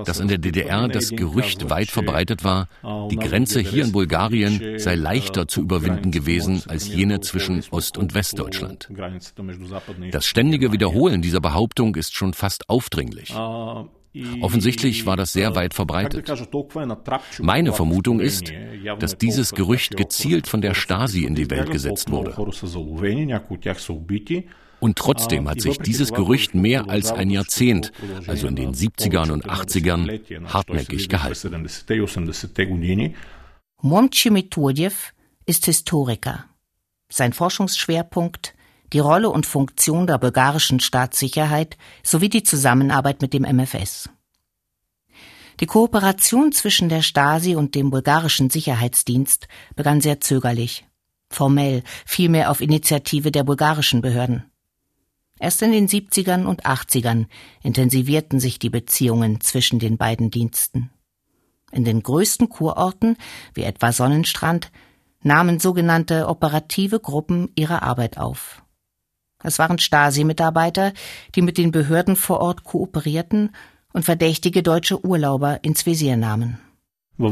dass 0.06 0.20
in 0.20 0.28
der 0.28 0.38
DDR 0.38 0.88
das 0.88 1.10
Gerücht 1.10 1.72
weit 1.72 1.90
verbreitet 1.90 2.44
war, 2.44 2.68
die 3.10 3.16
Grenze 3.16 3.62
hier 3.62 3.84
in 3.84 3.94
Bulgarien 3.94 4.78
sei 4.78 4.94
leichter 4.94 5.48
zu 5.48 5.62
überwinden 5.62 6.12
gewesen 6.12 6.62
als 6.68 6.88
jene 6.88 7.20
zwischen 7.22 7.64
Ost- 7.72 7.98
und 7.98 8.14
Westdeutschland. 8.14 8.90
Das 10.12 10.28
ständige 10.28 10.72
Wiederholen 10.72 11.24
dieser 11.24 11.42
Behauptung 11.42 11.96
ist 11.96 12.14
schon 12.14 12.34
fast 12.34 12.70
aufdringlich. 12.70 13.34
Offensichtlich 14.42 15.06
war 15.06 15.18
das 15.18 15.34
sehr 15.34 15.56
weit 15.56 15.74
verbreitet. 15.74 16.32
Meine 17.40 17.74
Vermutung 17.74 18.20
ist, 18.20 18.52
dass 19.00 19.18
dieses 19.18 19.54
Gerücht 19.54 19.98
gezielt 19.98 20.48
von 20.48 20.62
der 20.62 20.76
Stasi 20.76 21.24
in 21.24 21.36
die 21.36 21.50
Welt 21.50 21.72
gesetzt 21.72 22.12
wurde. 22.12 22.36
Und 24.80 24.98
trotzdem 24.98 25.50
hat 25.50 25.62
sich 25.62 25.78
dieses 25.80 26.14
Gerücht 26.14 26.56
mehr 26.56 26.90
als 26.90 27.12
ein 27.12 27.30
Jahrzehnt, 27.30 27.92
also 28.28 28.48
in 28.48 28.56
den 28.56 28.74
70ern 28.74 29.32
und 29.32 29.50
80ern, 29.50 30.46
hartnäckig 30.46 31.10
gehalten. 31.10 31.68
Momchi 33.82 34.30
Metodjew 34.30 34.92
ist 35.46 35.66
Historiker. 35.66 36.46
Sein 37.10 37.34
Forschungsschwerpunkt 37.34 38.54
die 38.94 39.00
Rolle 39.00 39.30
und 39.30 39.46
Funktion 39.46 40.08
der 40.08 40.20
bulgarischen 40.20 40.80
Staatssicherheit 40.80 41.78
sowie 42.04 42.30
die 42.30 42.44
Zusammenarbeit 42.44 43.22
mit 43.22 43.34
dem 43.34 43.44
MFS. 43.44 44.10
Die 45.60 45.66
Kooperation 45.66 46.52
zwischen 46.52 46.90
der 46.90 47.02
Stasi 47.02 47.56
und 47.56 47.76
dem 47.76 47.90
bulgarischen 47.90 48.50
Sicherheitsdienst 48.50 49.48
begann 49.76 50.02
sehr 50.02 50.20
zögerlich, 50.20 50.86
formell, 51.30 51.84
vielmehr 52.06 52.50
auf 52.50 52.62
Initiative 52.62 53.32
der 53.32 53.44
bulgarischen 53.44 54.02
Behörden. 54.02 54.46
Erst 55.40 55.62
in 55.62 55.72
den 55.72 55.88
70ern 55.88 56.46
und 56.46 56.66
80ern 56.66 57.26
intensivierten 57.62 58.40
sich 58.40 58.60
die 58.60 58.70
Beziehungen 58.70 59.42
zwischen 59.42 59.80
den 59.80 59.98
beiden 59.98 60.32
Diensten. 60.32 60.92
In 61.72 61.84
den 61.84 62.04
größten 62.04 62.50
Kurorten, 62.50 63.18
wie 63.54 63.64
etwa 63.64 63.92
Sonnenstrand, 63.92 64.72
nahmen 65.22 65.60
sogenannte 65.60 66.28
operative 66.28 67.00
Gruppen 67.00 67.50
ihre 67.56 67.82
Arbeit 67.82 68.18
auf. 68.18 68.63
Es 69.44 69.60
waren 69.60 69.78
Stasi-Mitarbeiter, 69.78 70.94
die 71.36 71.42
mit 71.42 71.58
den 71.58 71.72
Behörden 71.72 72.16
vor 72.16 72.40
Ort 72.40 72.64
kooperierten 72.64 73.52
und 73.92 74.06
verdächtige 74.06 74.64
deutsche 74.64 75.06
Urlauber 75.06 75.60
ins 75.64 75.86
Visier 75.86 76.18
nahmen. 76.18 76.60
In 77.16 77.28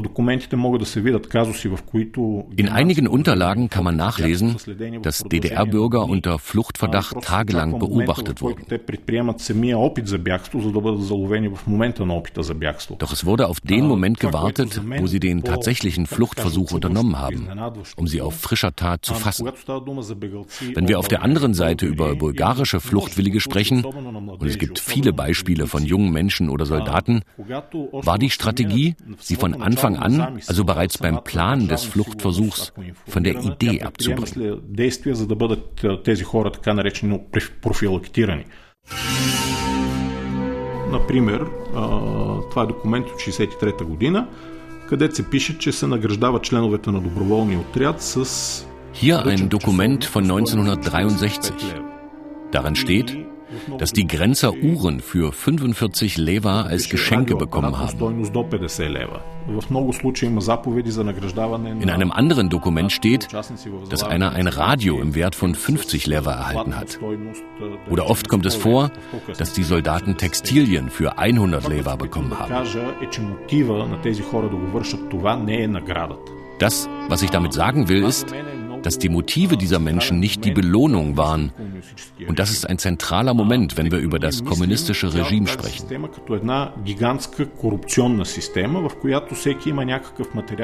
einigen 2.69 3.07
Unterlagen 3.07 3.69
kann 3.71 3.83
man 3.83 3.95
nachlesen, 3.95 4.55
dass 5.01 5.23
DDR-Bürger 5.23 6.05
unter 6.05 6.37
Fluchtverdacht 6.37 7.19
tagelang 7.21 7.79
beobachtet 7.79 8.43
wurden. 8.43 8.63
Doch 12.99 13.11
es 13.11 13.25
wurde 13.25 13.47
auf 13.47 13.59
den 13.59 13.87
Moment 13.87 14.19
gewartet, 14.19 14.79
wo 14.99 15.07
sie 15.07 15.19
den 15.19 15.43
tatsächlichen 15.43 16.05
Fluchtversuch 16.05 16.73
unternommen 16.73 17.17
haben, 17.17 17.49
um 17.95 18.07
sie 18.07 18.21
auf 18.21 18.39
frischer 18.39 18.75
Tat 18.75 19.03
zu 19.03 19.15
fassen. 19.15 19.49
Wenn 20.75 20.87
wir 20.87 20.99
auf 20.99 21.07
der 21.07 21.23
anderen 21.23 21.55
Seite 21.55 21.87
über 21.87 22.15
bulgarische 22.15 22.81
Fluchtwillige 22.81 23.39
sprechen, 23.39 23.83
und 23.83 24.43
es 24.43 24.59
gibt 24.59 24.77
viele 24.77 25.11
Beispiele 25.11 25.65
von 25.65 25.83
jungen 25.83 26.11
Menschen 26.11 26.49
oder 26.49 26.67
Soldaten, 26.67 27.23
war 27.91 28.19
die 28.19 28.29
Strategie, 28.29 28.95
sie 29.17 29.35
von 29.35 29.70
Anfang 29.70 29.96
an, 30.06 30.14
also 30.48 30.64
bereits 30.64 30.96
beim 30.98 31.18
Plan 31.24 31.58
des 31.68 31.82
Fluchtversuchs, 31.92 32.72
von 33.08 33.22
der 33.24 33.34
Idee 33.50 33.82
abzubringen. 33.82 34.24
Например, 40.90 41.46
това 42.50 42.62
е 42.62 42.66
документ 42.66 43.06
от 43.06 43.20
63 43.20 43.84
година, 43.84 44.28
където 44.88 45.14
се 45.14 45.30
пише, 45.30 45.58
че 45.58 45.72
се 45.72 45.86
награждава 45.86 46.40
членовете 46.40 46.90
на 46.90 47.00
доброволния 47.00 47.58
отряд 47.58 48.02
с 48.02 48.24
Hier 49.02 49.26
ein 49.26 49.48
Dokument 49.48 50.02
von 50.14 50.24
1963. 50.24 51.82
Darin 52.52 52.74
steht, 52.74 53.08
dass 53.77 53.93
die 53.93 54.07
Grenzer 54.07 54.53
Uhren 54.53 54.99
für 54.99 55.31
45 55.31 56.17
Lewa 56.17 56.63
als 56.63 56.89
Geschenke 56.89 57.35
bekommen 57.35 57.77
haben. 57.77 58.23
In 61.81 61.89
einem 61.89 62.11
anderen 62.11 62.49
Dokument 62.49 62.91
steht, 62.91 63.27
dass 63.89 64.03
einer 64.03 64.31
ein 64.31 64.47
Radio 64.47 64.99
im 65.01 65.15
Wert 65.15 65.35
von 65.35 65.55
50 65.55 66.07
Lewa 66.07 66.33
erhalten 66.33 66.77
hat. 66.77 66.99
Oder 67.89 68.09
oft 68.09 68.29
kommt 68.29 68.45
es 68.45 68.55
vor, 68.55 68.91
dass 69.37 69.53
die 69.53 69.63
Soldaten 69.63 70.17
Textilien 70.17 70.89
für 70.89 71.17
100 71.17 71.67
Lewa 71.67 71.95
bekommen 71.95 72.37
haben. 72.37 72.53
Das, 76.59 76.87
was 77.07 77.23
ich 77.23 77.29
damit 77.31 77.53
sagen 77.53 77.89
will, 77.89 78.03
ist, 78.03 78.27
dass 78.83 78.97
die 78.97 79.09
Motive 79.09 79.57
dieser 79.57 79.79
Menschen 79.79 80.19
nicht 80.19 80.45
die 80.45 80.51
Belohnung 80.51 81.17
waren. 81.17 81.51
Und 82.27 82.39
das 82.39 82.51
ist 82.51 82.67
ein 82.67 82.77
zentraler 82.77 83.33
Moment, 83.33 83.77
wenn 83.77 83.91
wir 83.91 83.99
über 83.99 84.19
das 84.19 84.43
kommunistische 84.43 85.13
Regime 85.13 85.47
sprechen. 85.47 85.89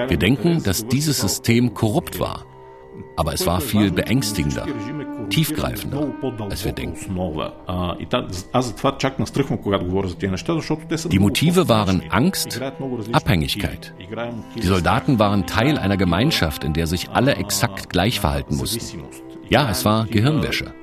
Wir 0.10 0.18
denken, 0.18 0.64
dass 0.64 0.88
dieses 0.88 1.20
System 1.20 1.74
korrupt 1.74 2.20
war. 2.20 2.46
Aber 3.16 3.34
es 3.34 3.46
war 3.46 3.62
viel 3.62 3.92
beängstigender, 3.92 4.66
tiefgreifender, 5.30 6.14
als 6.50 6.64
wir 6.66 6.72
denken. 6.72 7.16
Die 11.10 11.20
Motive 11.20 11.70
waren 11.70 12.04
Angst, 12.10 12.62
Abhängigkeit. 13.12 13.94
Die 14.56 14.68
Soldaten 14.68 15.20
waren 15.20 15.46
Teil 15.46 15.78
einer 15.78 15.98
Gemeinschaft, 15.98 16.64
in 16.64 16.74
der 16.74 16.88
sich 16.88 17.10
alle 17.10 17.36
exakt 17.36 17.90
gleich 17.90 18.20
verhalten 18.20 18.56
mussten. 18.56 19.04
Ja, 19.50 19.70
es 19.70 19.86
war 19.86 20.06
Gehirnwäsche. 20.06 20.74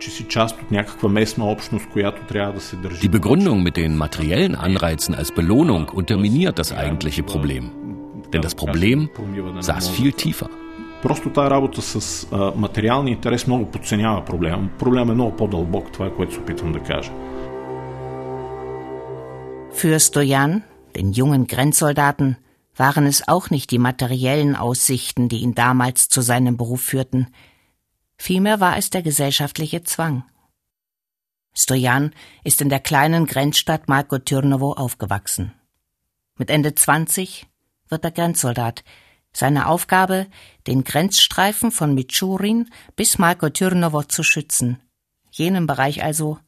Die 3.03 3.09
Begründung 3.09 3.63
mit 3.63 3.77
den 3.77 3.97
materiellen 3.97 4.55
Anreizen 4.55 5.15
als 5.15 5.33
Belohnung 5.33 5.89
unterminiert 5.89 6.59
das 6.59 6.73
eigentliche 6.73 7.23
Problem. 7.23 7.71
Denn 8.33 8.43
das 8.43 8.55
Problem 8.55 9.11
saß 9.61 9.89
viel 9.91 10.13
tiefer. 10.13 10.49
Просто 11.04 11.30
тази 11.30 11.50
работа 11.50 11.82
с 11.82 12.28
а, 12.32 12.52
материалния 12.56 13.12
интерес 13.12 13.48
много 13.48 13.66
подценява 13.66 14.26
проблема. 14.26 14.70
Проблемът 14.80 15.12
е 15.12 15.16
много 15.16 15.36
по-дълбок, 15.36 15.92
това 15.92 16.06
е 16.06 16.14
което 16.14 16.34
се 16.34 16.40
опитвам 16.40 16.72
да 16.72 16.80
кажа. 16.80 17.12
Für 19.80 20.00
Stojan, 20.00 20.62
den 20.96 21.14
jungen 21.14 21.46
Grenzsoldaten, 21.46 22.36
waren 22.80 23.06
es 23.08 23.28
auch 23.28 23.50
nicht 23.50 23.72
die 23.72 23.86
materiellen 23.90 24.56
Aussichten, 24.56 25.30
die 25.30 25.42
ihn 25.46 25.54
damals 25.54 26.10
zu 26.10 26.22
seinem 26.22 26.56
Beruf 26.58 26.82
führten. 26.82 27.28
Vielmehr 28.18 28.60
war 28.60 28.78
es 28.78 28.90
der 28.90 29.04
gesellschaftliche 29.10 29.84
Zwang. 29.84 30.24
Stojan 31.54 32.14
ist 32.44 32.62
in 32.62 32.70
der 32.70 32.80
kleinen 32.80 33.26
Grenzstadt 33.26 33.88
Marko 33.88 34.18
Tyrnovo 34.18 34.74
aufgewachsen. 34.74 35.54
Mit 36.38 36.50
Ende 36.50 36.74
20 36.74 37.48
wird 37.90 38.06
er 38.06 38.12
Grenzsoldat, 38.12 38.84
seine 39.35 39.67
Aufgabe, 39.67 40.27
den 40.67 40.85
Grenzstreifen 40.85 41.71
von 41.71 41.95
Michurin 41.95 42.71
bis 42.97 43.19
Marko 43.19 43.51
Tyrnovo 43.51 44.05
zu 44.05 44.23
schützen. 44.23 44.79
Jenem 45.31 45.67
Bereich 45.67 46.03
also, 46.03 46.39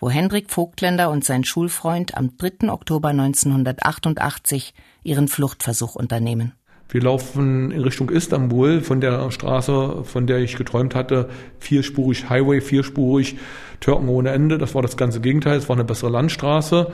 wo 0.00 0.10
Hendrik 0.10 0.50
Vogtländer 0.50 1.10
und 1.10 1.24
sein 1.24 1.44
Schulfreund 1.44 2.16
am 2.16 2.36
3. 2.36 2.70
Oktober 2.70 3.08
1988 3.08 4.74
ihren 5.04 5.28
Fluchtversuch 5.28 5.94
unternehmen. 5.94 6.52
Wir 6.88 7.02
laufen 7.02 7.70
in 7.70 7.80
Richtung 7.80 8.10
Istanbul 8.10 8.80
von 8.80 9.00
der 9.00 9.30
Straße, 9.30 10.04
von 10.04 10.26
der 10.26 10.38
ich 10.38 10.56
geträumt 10.56 10.94
hatte, 10.94 11.30
vierspurig 11.58 12.28
Highway, 12.28 12.60
vierspurig, 12.60 13.38
Türken 13.80 14.08
ohne 14.08 14.30
Ende. 14.30 14.58
Das 14.58 14.74
war 14.74 14.82
das 14.82 14.96
ganze 14.96 15.20
Gegenteil. 15.20 15.58
Es 15.58 15.68
war 15.68 15.76
eine 15.76 15.84
bessere 15.84 16.10
Landstraße 16.10 16.92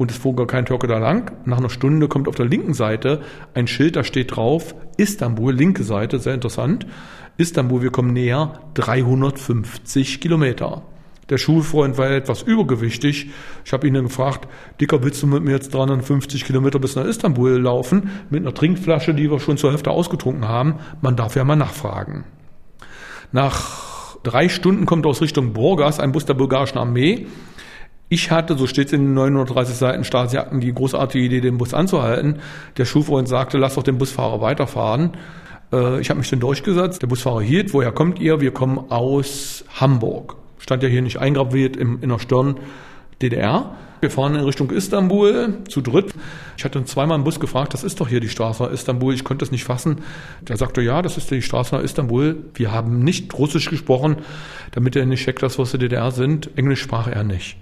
und 0.00 0.10
es 0.10 0.16
fuhr 0.16 0.34
gar 0.34 0.46
kein 0.46 0.64
Türke 0.64 0.86
da 0.86 0.96
lang. 0.96 1.30
Nach 1.44 1.58
einer 1.58 1.68
Stunde 1.68 2.08
kommt 2.08 2.26
auf 2.26 2.34
der 2.34 2.46
linken 2.46 2.72
Seite 2.72 3.20
ein 3.52 3.66
Schild, 3.66 3.96
da 3.96 4.02
steht 4.02 4.34
drauf 4.34 4.74
Istanbul, 4.96 5.52
linke 5.52 5.84
Seite, 5.84 6.18
sehr 6.18 6.32
interessant. 6.32 6.86
Istanbul, 7.36 7.82
wir 7.82 7.90
kommen 7.90 8.14
näher, 8.14 8.60
350 8.72 10.22
Kilometer. 10.22 10.84
Der 11.28 11.36
Schulfreund 11.36 11.98
war 11.98 12.10
etwas 12.10 12.40
übergewichtig. 12.40 13.28
Ich 13.62 13.72
habe 13.74 13.86
ihn 13.86 13.92
dann 13.92 14.04
gefragt, 14.04 14.48
Dicker, 14.80 15.02
willst 15.02 15.22
du 15.22 15.26
mit 15.26 15.42
mir 15.42 15.52
jetzt 15.52 15.74
350 15.74 16.46
Kilometer 16.46 16.78
bis 16.78 16.96
nach 16.96 17.04
Istanbul 17.04 17.60
laufen? 17.60 18.08
Mit 18.30 18.40
einer 18.40 18.54
Trinkflasche, 18.54 19.12
die 19.12 19.30
wir 19.30 19.38
schon 19.38 19.58
zur 19.58 19.70
Hälfte 19.70 19.90
ausgetrunken 19.90 20.48
haben. 20.48 20.76
Man 21.02 21.16
darf 21.16 21.36
ja 21.36 21.44
mal 21.44 21.56
nachfragen. 21.56 22.24
Nach 23.32 24.16
drei 24.22 24.48
Stunden 24.48 24.86
kommt 24.86 25.04
aus 25.04 25.20
Richtung 25.20 25.52
Burgas 25.52 26.00
ein 26.00 26.12
Bus 26.12 26.24
der 26.24 26.34
bulgarischen 26.34 26.78
Armee. 26.78 27.26
Ich 28.12 28.32
hatte, 28.32 28.58
so 28.58 28.66
steht 28.66 28.88
es 28.88 28.92
in 28.92 29.04
den 29.04 29.14
930 29.14 29.76
Seiten 29.76 30.02
Stasiakten, 30.02 30.60
die 30.60 30.74
großartige 30.74 31.24
Idee, 31.24 31.40
den 31.40 31.58
Bus 31.58 31.72
anzuhalten. 31.72 32.40
Der 32.76 32.84
Schulfreund 32.84 33.28
sagte, 33.28 33.56
lass 33.56 33.76
doch 33.76 33.84
den 33.84 33.98
Busfahrer 33.98 34.40
weiterfahren. 34.40 35.12
Äh, 35.72 36.00
ich 36.00 36.10
habe 36.10 36.18
mich 36.18 36.28
dann 36.28 36.40
durchgesetzt. 36.40 37.02
Der 37.02 37.06
Busfahrer 37.06 37.40
hielt, 37.40 37.72
woher 37.72 37.92
kommt 37.92 38.18
ihr? 38.18 38.40
Wir 38.40 38.50
kommen 38.50 38.90
aus 38.90 39.64
Hamburg. 39.76 40.34
Stand 40.58 40.82
ja 40.82 40.88
hier 40.88 41.02
nicht 41.02 41.18
eingraviert 41.18 41.76
im, 41.76 42.02
in 42.02 42.08
der 42.08 42.18
Stirn 42.18 42.56
DDR. 43.22 43.76
Wir 44.00 44.10
fahren 44.10 44.34
in 44.34 44.40
Richtung 44.40 44.70
Istanbul 44.70 45.58
zu 45.68 45.80
dritt. 45.80 46.12
Ich 46.58 46.64
hatte 46.64 46.84
zweimal 46.86 47.16
im 47.16 47.22
Bus 47.22 47.38
gefragt, 47.38 47.74
das 47.74 47.84
ist 47.84 48.00
doch 48.00 48.08
hier 48.08 48.18
die 48.18 48.28
Straße 48.28 48.64
nach 48.64 48.72
Istanbul. 48.72 49.14
Ich 49.14 49.22
konnte 49.22 49.44
das 49.44 49.52
nicht 49.52 49.62
fassen. 49.62 49.98
Der 50.48 50.56
sagte, 50.56 50.82
ja, 50.82 51.00
das 51.00 51.16
ist 51.16 51.30
die 51.30 51.42
Straße 51.42 51.76
nach 51.76 51.84
Istanbul. 51.84 52.38
Wir 52.54 52.72
haben 52.72 53.04
nicht 53.04 53.32
Russisch 53.38 53.70
gesprochen, 53.70 54.16
damit 54.72 54.96
er 54.96 55.06
nicht 55.06 55.22
checkt, 55.22 55.44
dass 55.44 55.58
wir 55.58 55.62
aus 55.62 55.70
der 55.70 55.78
DDR 55.78 56.10
sind. 56.10 56.50
Englisch 56.58 56.80
sprach 56.80 57.06
er 57.06 57.22
nicht. 57.22 57.56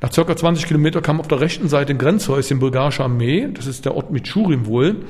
Nach 0.00 0.12
circa 0.12 0.36
20 0.36 0.66
Kilometer 0.66 1.00
kam 1.00 1.20
auf 1.20 1.28
der 1.28 1.40
rechten 1.40 1.68
Seite 1.68 1.92
ein 1.92 1.98
Grenzhäuschen 1.98 2.58
bulgarischer 2.58 3.04
Armee. 3.04 3.48
Das 3.52 3.66
ist 3.66 3.84
der 3.84 3.94
Ort 3.94 4.10
Michurim 4.10 4.66
wohl. 4.66 5.04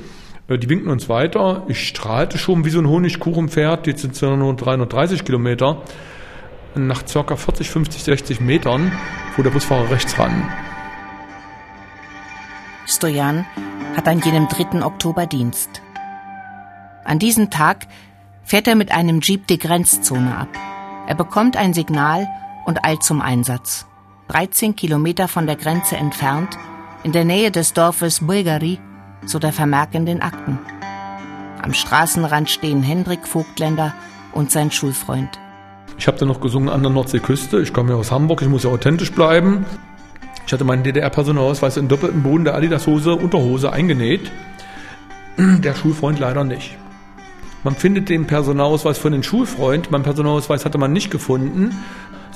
Äh, 0.49 0.59
die 0.59 0.68
winken 0.68 0.90
uns 0.90 1.09
weiter. 1.09 1.64
Ich 1.68 1.88
strahlte 1.88 2.38
schon 2.38 2.64
wie 2.64 2.70
so 2.70 2.79
ein 2.79 2.88
Honigkuchenpferd. 2.88 3.87
Jetzt 3.87 4.03
sind 4.03 4.14
es 4.14 4.22
nur 4.22 4.55
330 4.55 5.25
Kilometer. 5.25 5.83
nach 6.75 7.05
ca. 7.07 7.37
40, 7.37 7.70
50, 7.70 8.05
60 8.05 8.40
Metern 8.40 8.92
fuhr 9.35 9.44
der 9.44 9.51
Busfahrer 9.51 9.90
rechts 9.90 10.18
ran. 10.18 10.46
Stojan 12.87 13.46
hat 13.96 14.07
an 14.07 14.20
jenem 14.20 14.46
3. 14.49 14.85
Oktober 14.85 15.27
Dienst. 15.27 15.83
An 17.05 17.18
diesem 17.18 17.51
Tag 17.51 17.87
fährt 18.44 18.68
er 18.68 18.77
mit 18.77 18.92
einem 18.92 19.20
Jeep 19.20 19.46
die 19.46 19.59
Grenzzone 19.59 20.37
ab. 20.37 20.49
Er 21.09 21.14
bekommt 21.14 21.57
ein 21.57 21.72
Signal 21.72 22.29
und 22.66 22.85
eilt 22.85 23.03
zum 23.03 23.22
Einsatz. 23.22 23.87
13 24.28 24.74
Kilometer 24.74 25.28
von 25.28 25.46
der 25.46 25.56
Grenze 25.56 25.96
entfernt, 25.96 26.58
in 27.04 27.12
der 27.12 27.24
Nähe 27.24 27.52
des 27.52 27.72
Dorfes 27.74 28.26
Bulgari, 28.26 28.80
so 29.24 29.38
der 29.38 29.52
Vermerk 29.52 29.94
in 29.94 30.04
den 30.04 30.20
Akten. 30.20 30.58
Am 31.62 31.72
Straßenrand 31.72 32.50
stehen 32.50 32.82
Hendrik 32.82 33.26
Vogtländer 33.26 33.94
und 34.32 34.50
sein 34.50 34.72
Schulfreund. 34.72 35.38
Ich 35.98 36.08
habe 36.08 36.18
dann 36.18 36.28
noch 36.28 36.40
gesungen 36.40 36.68
an 36.68 36.82
der 36.82 36.90
Nordseeküste. 36.90 37.60
Ich 37.60 37.72
komme 37.72 37.92
ja 37.92 37.96
aus 37.96 38.10
Hamburg, 38.10 38.42
ich 38.42 38.48
muss 38.48 38.64
ja 38.64 38.70
authentisch 38.70 39.12
bleiben. 39.12 39.64
Ich 40.44 40.52
hatte 40.52 40.64
meinen 40.64 40.82
DDR-Personalausweis 40.82 41.76
in 41.76 41.88
doppeltem 41.88 42.22
Boden 42.22 42.44
der 42.44 42.54
Adidas-Hose, 42.54 43.14
Unterhose 43.14 43.72
eingenäht. 43.72 44.30
Der 45.38 45.74
Schulfreund 45.74 46.18
leider 46.18 46.44
nicht. 46.44 46.76
Man 47.66 47.74
findet 47.74 48.08
den 48.08 48.28
Personalausweis 48.28 48.96
von 48.96 49.10
den 49.10 49.24
Schulfreund. 49.24 49.90
Mein 49.90 50.04
Personalausweis 50.04 50.64
hatte 50.64 50.78
man 50.78 50.92
nicht 50.92 51.10
gefunden. 51.10 51.76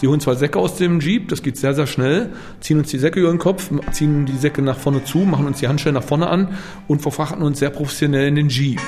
Sie 0.01 0.09
holen 0.09 0.21
zwei 0.21 0.35
Säcke 0.35 0.59
aus 0.59 0.77
dem 0.77 1.01
Jeep, 1.01 1.29
das 1.29 1.43
geht 1.43 1.59
sehr, 1.59 1.75
sehr 1.75 1.87
schnell, 1.87 2.31
ziehen 2.61 2.79
uns 2.79 2.89
die 2.89 2.97
Säcke 2.97 3.21
über 3.21 3.29
den 3.29 3.39
Kopf, 3.39 3.71
ziehen 3.93 4.25
die 4.25 4.37
Säcke 4.37 4.63
nach 4.63 4.79
vorne 4.79 5.05
zu, 5.05 5.19
machen 5.19 5.47
uns 5.47 5.59
die 5.59 5.69
Handschellen 5.69 5.95
nach 5.95 6.03
vorne 6.03 6.27
an 6.29 6.57
und 6.89 7.03
verfrachten 7.03 7.43
uns 7.43 7.59
sehr 7.59 7.69
professionell 7.69 8.27
in 8.29 8.35
den 8.37 8.49
Jeep. 8.49 8.81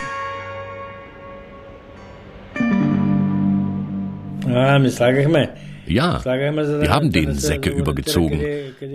Ja, 5.85 6.25
wir 6.25 6.90
haben 6.90 7.12
den 7.12 7.35
Säcke 7.35 7.68
übergezogen, 7.68 8.40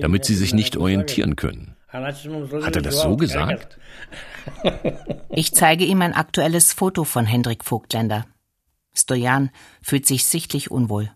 damit 0.01 0.25
sie 0.25 0.33
sich 0.33 0.55
nicht 0.55 0.75
orientieren 0.75 1.35
können. 1.35 1.75
Hat 1.89 2.75
er 2.75 2.81
das 2.81 2.99
so 3.01 3.15
gesagt? 3.15 3.77
Ich 5.29 5.53
zeige 5.53 5.83
ihm 5.83 6.01
ein 6.01 6.13
aktuelles 6.13 6.71
Foto 6.71 7.03
von 7.03 7.25
Hendrik 7.25 7.65
Vogtländer. 7.65 8.25
Stojan 8.95 9.51
fühlt 9.83 10.07
sich 10.07 10.25
sichtlich 10.25 10.71
unwohl. 10.71 11.11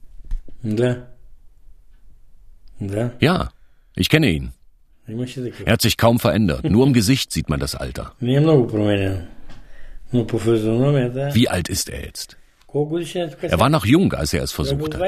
Ja, 3.20 3.50
ich 3.96 4.10
kenne 4.10 4.30
ihn. 4.30 4.54
Er 5.66 5.74
hat 5.74 5.82
sich 5.82 5.98
kaum 5.98 6.20
verändert. 6.20 6.64
Nur 6.70 6.86
im 6.86 6.94
Gesicht 6.94 7.32
sieht 7.32 7.50
man 7.50 7.60
das 7.60 7.76
Alter. 7.76 8.14
Wie 11.34 11.48
alt 11.50 11.70
ist 11.70 11.90
er 11.90 12.04
jetzt? 12.04 12.38
Er 13.52 13.60
war 13.60 13.70
noch 13.70 13.86
jung, 13.86 14.14
als 14.14 14.34
er 14.34 14.44
es 14.44 14.52
versucht 14.52 14.94
hat. 14.94 15.00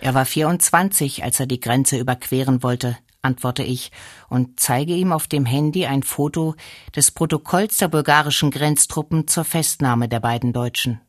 Er 0.00 0.14
war 0.14 0.24
24, 0.24 1.22
als 1.24 1.40
er 1.40 1.46
die 1.46 1.60
Grenze 1.60 1.98
überqueren 1.98 2.62
wollte, 2.62 2.96
antworte 3.24 3.62
ich 3.62 3.90
und 4.28 4.60
zeige 4.60 4.94
ihm 4.94 5.12
auf 5.12 5.26
dem 5.26 5.46
Handy 5.46 5.86
ein 5.86 6.02
Foto 6.02 6.54
des 6.94 7.10
Protokolls 7.10 7.78
der 7.78 7.88
bulgarischen 7.88 8.50
Grenztruppen 8.50 9.26
zur 9.26 9.44
Festnahme 9.44 10.08
der 10.08 10.20
beiden 10.20 10.52
Deutschen. 10.52 11.00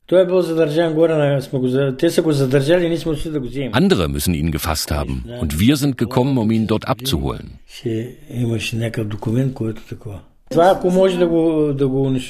Andere 3.72 4.08
müssen 4.10 4.34
ihn 4.34 4.52
gefasst 4.52 4.92
haben 4.92 5.26
und 5.40 5.60
wir 5.60 5.78
sind 5.78 5.98
gekommen, 5.98 6.38
um 6.38 6.52
ihn 6.52 6.68
dort 6.68 6.88
abzuholen. 6.88 7.60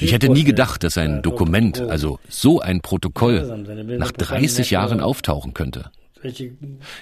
Ich 0.00 0.12
hätte 0.12 0.28
nie 0.30 0.44
gedacht, 0.44 0.84
dass 0.84 0.96
ein 0.96 1.22
Dokument, 1.22 1.80
also 1.82 2.18
so 2.28 2.60
ein 2.60 2.80
Protokoll, 2.80 3.64
nach 3.98 4.12
30 4.12 4.70
Jahren 4.70 5.00
auftauchen 5.00 5.52
könnte. 5.52 5.90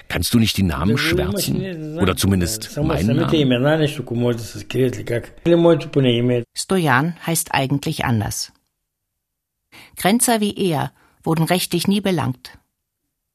Kannst 0.08 0.34
du 0.34 0.40
nicht 0.40 0.56
die 0.58 0.64
Namen 0.64 0.98
schwärzen? 0.98 2.00
Oder 2.00 2.16
zumindest 2.16 2.78
meinen 2.78 3.18
Namen? 3.18 3.66
Stojan 6.56 7.16
heißt 7.28 7.54
eigentlich 7.54 8.06
anders. 8.06 8.54
Grenzer 9.98 10.40
wie 10.40 10.56
er 10.56 10.92
wurden 11.24 11.44
rechtlich 11.44 11.88
nie 11.88 12.02
belangt. 12.02 12.58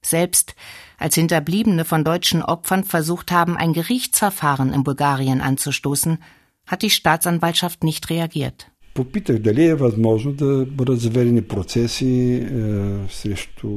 Selbst 0.03 0.55
als 0.99 1.15
Hinterbliebene 1.15 1.85
von 1.85 2.05
deutschen 2.05 2.43
Opfern 2.43 2.85
versucht 2.85 3.31
haben, 3.31 3.57
ein 3.57 3.73
Gerichtsverfahren 3.73 4.73
in 4.73 4.85
Bulgarien 4.85 5.41
anzustoßen, 5.41 6.19
hat 6.67 6.83
die 6.83 6.91
Staatsanwaltschaft 6.91 7.85
nicht 7.85 8.11
reagiert. 8.11 8.71
Попитах 8.95 9.39
дали 9.39 9.65
е 9.65 9.75
възможно 9.75 10.33
да 10.33 10.67
бъдат 10.67 11.01
заведени 11.01 11.43
процеси 11.43 12.47
срещу 13.11 13.71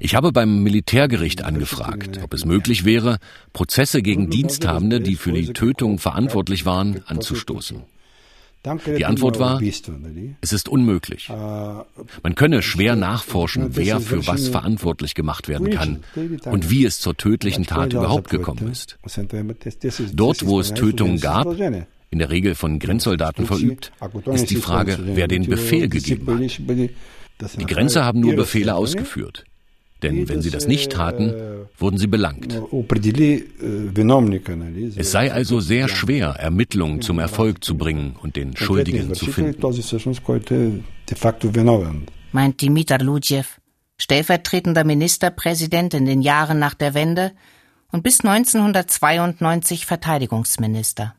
ich 0.00 0.14
habe 0.14 0.32
beim 0.32 0.62
Militärgericht 0.62 1.44
angefragt, 1.44 2.20
ob 2.22 2.34
es 2.34 2.44
möglich 2.44 2.84
wäre, 2.84 3.18
Prozesse 3.52 4.02
gegen 4.02 4.30
Diensthabende, 4.30 5.00
die 5.00 5.14
für 5.14 5.32
die 5.32 5.52
Tötung 5.52 5.98
verantwortlich 5.98 6.64
waren, 6.66 7.02
anzustoßen. 7.06 7.82
Die 8.96 9.06
Antwort 9.06 9.38
war, 9.38 9.60
es 9.62 10.52
ist 10.52 10.68
unmöglich. 10.68 11.30
Man 11.30 12.34
könne 12.34 12.60
schwer 12.60 12.94
nachforschen, 12.94 13.74
wer 13.76 14.00
für 14.00 14.26
was 14.26 14.48
verantwortlich 14.48 15.14
gemacht 15.14 15.48
werden 15.48 15.70
kann 15.70 16.00
und 16.44 16.68
wie 16.68 16.84
es 16.84 17.00
zur 17.00 17.16
tödlichen 17.16 17.64
Tat 17.64 17.92
überhaupt 17.92 18.28
gekommen 18.28 18.70
ist. 18.70 18.98
Dort, 20.12 20.44
wo 20.44 20.60
es 20.60 20.74
Tötungen 20.74 21.20
gab, 21.20 21.46
in 22.10 22.18
der 22.18 22.28
Regel 22.28 22.54
von 22.54 22.78
Grenzsoldaten 22.78 23.46
verübt, 23.46 23.92
ist 24.26 24.50
die 24.50 24.56
Frage, 24.56 24.98
wer 25.04 25.28
den 25.28 25.46
Befehl 25.46 25.88
gegeben 25.88 26.26
hat. 26.28 27.58
Die 27.58 27.66
Grenzer 27.66 28.04
haben 28.04 28.20
nur 28.20 28.34
Befehle 28.34 28.74
ausgeführt. 28.74 29.44
Denn 30.02 30.28
wenn 30.28 30.40
sie 30.40 30.50
das 30.50 30.66
nicht 30.66 30.92
taten, 30.92 31.34
wurden 31.76 31.98
sie 31.98 32.06
belangt. 32.06 32.60
Es 34.96 35.10
sei 35.10 35.32
also 35.32 35.60
sehr 35.60 35.88
schwer, 35.88 36.28
Ermittlungen 36.38 37.02
zum 37.02 37.18
Erfolg 37.18 37.62
zu 37.62 37.76
bringen 37.76 38.16
und 38.22 38.36
den 38.36 38.56
Schuldigen 38.56 39.14
zu 39.14 39.26
finden. 39.26 39.60
Meint 42.32 42.62
Dimitar 42.62 42.98
Lujew, 43.00 43.44
stellvertretender 43.98 44.84
Ministerpräsident 44.84 45.94
in 45.94 46.06
den 46.06 46.22
Jahren 46.22 46.58
nach 46.58 46.74
der 46.74 46.94
Wende 46.94 47.32
und 47.92 48.02
bis 48.02 48.20
1992 48.24 49.84
Verteidigungsminister. 49.84 51.14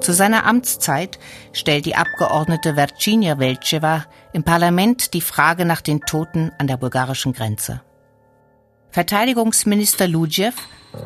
Zu 0.00 0.12
seiner 0.12 0.46
Amtszeit 0.46 1.20
stellt 1.52 1.86
die 1.86 1.94
Abgeordnete 1.94 2.76
Virginia 2.76 3.38
Velcheva 3.38 4.04
im 4.32 4.44
Parlament 4.44 5.14
die 5.14 5.20
Frage 5.20 5.64
nach 5.64 5.80
den 5.80 6.00
Toten 6.00 6.52
an 6.58 6.66
der 6.66 6.76
bulgarischen 6.76 7.32
Grenze. 7.32 7.82
Verteidigungsminister 8.90 10.08
Lujew 10.08 10.52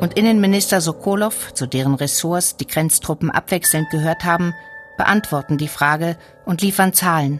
und 0.01 0.15
Innenminister 0.15 0.81
Sokolov, 0.81 1.53
zu 1.53 1.65
deren 1.67 1.95
Ressorts 1.95 2.57
die 2.57 2.67
Grenztruppen 2.67 3.31
abwechselnd 3.31 3.89
gehört 3.89 4.25
haben, 4.25 4.53
beantworten 4.97 5.57
die 5.57 5.67
Frage 5.67 6.17
und 6.45 6.61
liefern 6.61 6.93
Zahlen. 6.93 7.39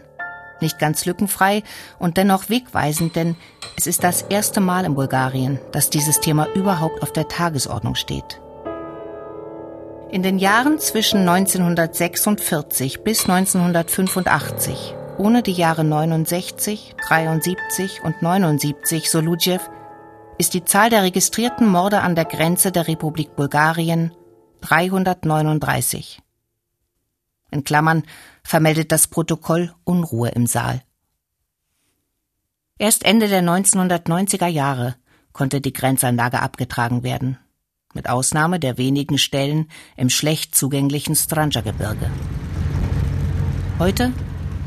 Nicht 0.60 0.78
ganz 0.78 1.04
lückenfrei 1.04 1.62
und 1.98 2.16
dennoch 2.16 2.48
wegweisend, 2.48 3.14
denn 3.14 3.36
es 3.76 3.86
ist 3.86 4.02
das 4.02 4.22
erste 4.22 4.60
Mal 4.60 4.84
in 4.84 4.94
Bulgarien, 4.94 5.60
dass 5.72 5.90
dieses 5.90 6.20
Thema 6.20 6.48
überhaupt 6.54 7.02
auf 7.02 7.12
der 7.12 7.28
Tagesordnung 7.28 7.94
steht. 7.94 8.40
In 10.10 10.22
den 10.22 10.38
Jahren 10.38 10.78
zwischen 10.78 11.28
1946 11.28 13.04
bis 13.04 13.28
1985, 13.28 14.94
ohne 15.18 15.42
die 15.42 15.52
Jahre 15.52 15.84
69, 15.84 16.94
73 17.06 18.02
und 18.02 18.22
79, 18.22 19.10
so 19.10 19.20
Lujew, 19.20 19.60
ist 20.38 20.54
die 20.54 20.64
Zahl 20.64 20.88
der 20.90 21.02
registrierten 21.02 21.66
Morde 21.66 22.00
an 22.00 22.14
der 22.14 22.24
Grenze 22.24 22.70
der 22.70 22.86
Republik 22.86 23.34
Bulgarien 23.34 24.12
339. 24.60 26.22
In 27.50 27.64
Klammern 27.64 28.04
vermeldet 28.44 28.92
das 28.92 29.08
Protokoll 29.08 29.74
Unruhe 29.84 30.28
im 30.30 30.46
Saal. 30.46 30.82
Erst 32.78 33.04
Ende 33.04 33.28
der 33.28 33.42
1990er 33.42 34.46
Jahre 34.46 34.94
konnte 35.32 35.60
die 35.60 35.72
Grenzanlage 35.72 36.40
abgetragen 36.40 37.02
werden 37.02 37.38
mit 37.94 38.08
Ausnahme 38.08 38.60
der 38.60 38.78
wenigen 38.78 39.18
Stellen 39.18 39.68
im 39.96 40.10
schlecht 40.10 40.54
zugänglichen 40.54 41.16
Stranja-Gebirge. 41.16 42.10
Heute, 43.78 44.12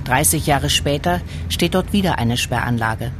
30 0.04 0.46
Jahre 0.46 0.70
später, 0.70 1.22
steht 1.50 1.76
dort 1.76 1.94
wieder 1.94 2.18
eine 2.18 2.38
Sperranlage. 2.38 3.12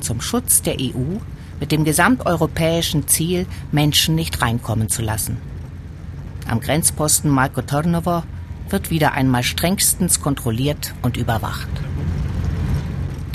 Zum 0.00 0.20
Schutz 0.20 0.62
der 0.62 0.76
EU 0.80 1.18
mit 1.60 1.70
dem 1.70 1.84
gesamteuropäischen 1.84 3.06
Ziel, 3.06 3.46
Menschen 3.70 4.16
nicht 4.16 4.42
reinkommen 4.42 4.88
zu 4.88 5.00
lassen. 5.00 5.36
Am 6.48 6.58
Grenzposten 6.58 7.30
Marko 7.30 7.62
Tornovo 7.62 8.24
wird 8.68 8.90
wieder 8.90 9.12
einmal 9.12 9.44
strengstens 9.44 10.20
kontrolliert 10.20 10.92
und 11.02 11.16
überwacht. 11.16 11.68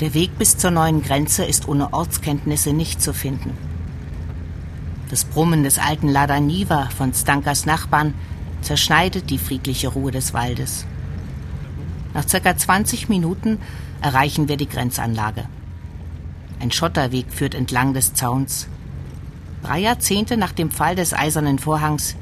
Der 0.00 0.12
Weg 0.12 0.36
bis 0.38 0.58
zur 0.58 0.70
neuen 0.70 1.02
Grenze 1.02 1.44
ist 1.44 1.66
ohne 1.66 1.92
Ortskenntnisse 1.92 2.72
nicht 2.72 3.00
zu 3.00 3.14
finden. 3.14 3.56
Das 5.10 5.24
Brummen 5.24 5.64
des 5.64 5.78
alten 5.78 6.08
Lada 6.08 6.38
Niva 6.38 6.90
von 6.90 7.14
Stankas 7.14 7.64
Nachbarn 7.64 8.12
zerschneidet 8.60 9.30
die 9.30 9.38
friedliche 9.38 9.88
Ruhe 9.88 10.12
des 10.12 10.34
Waldes. 10.34 10.84
Nach 12.18 12.28
circa 12.28 12.56
20 12.56 13.08
Minuten 13.08 13.60
erreichen 14.02 14.48
wir 14.48 14.56
die 14.56 14.68
Grenzanlage. 14.68 15.44
Ein 16.58 16.72
Schotterweg 16.72 17.32
führt 17.32 17.54
entlang 17.54 17.94
des 17.94 18.12
Zauns. 18.12 18.66
Drei 19.62 19.78
Jahrzehnte 19.78 20.36
nach 20.36 20.50
dem 20.50 20.72
Fall 20.72 20.96
des 20.96 21.14
Eisernen 21.14 21.60
Vorhangs 21.60 22.16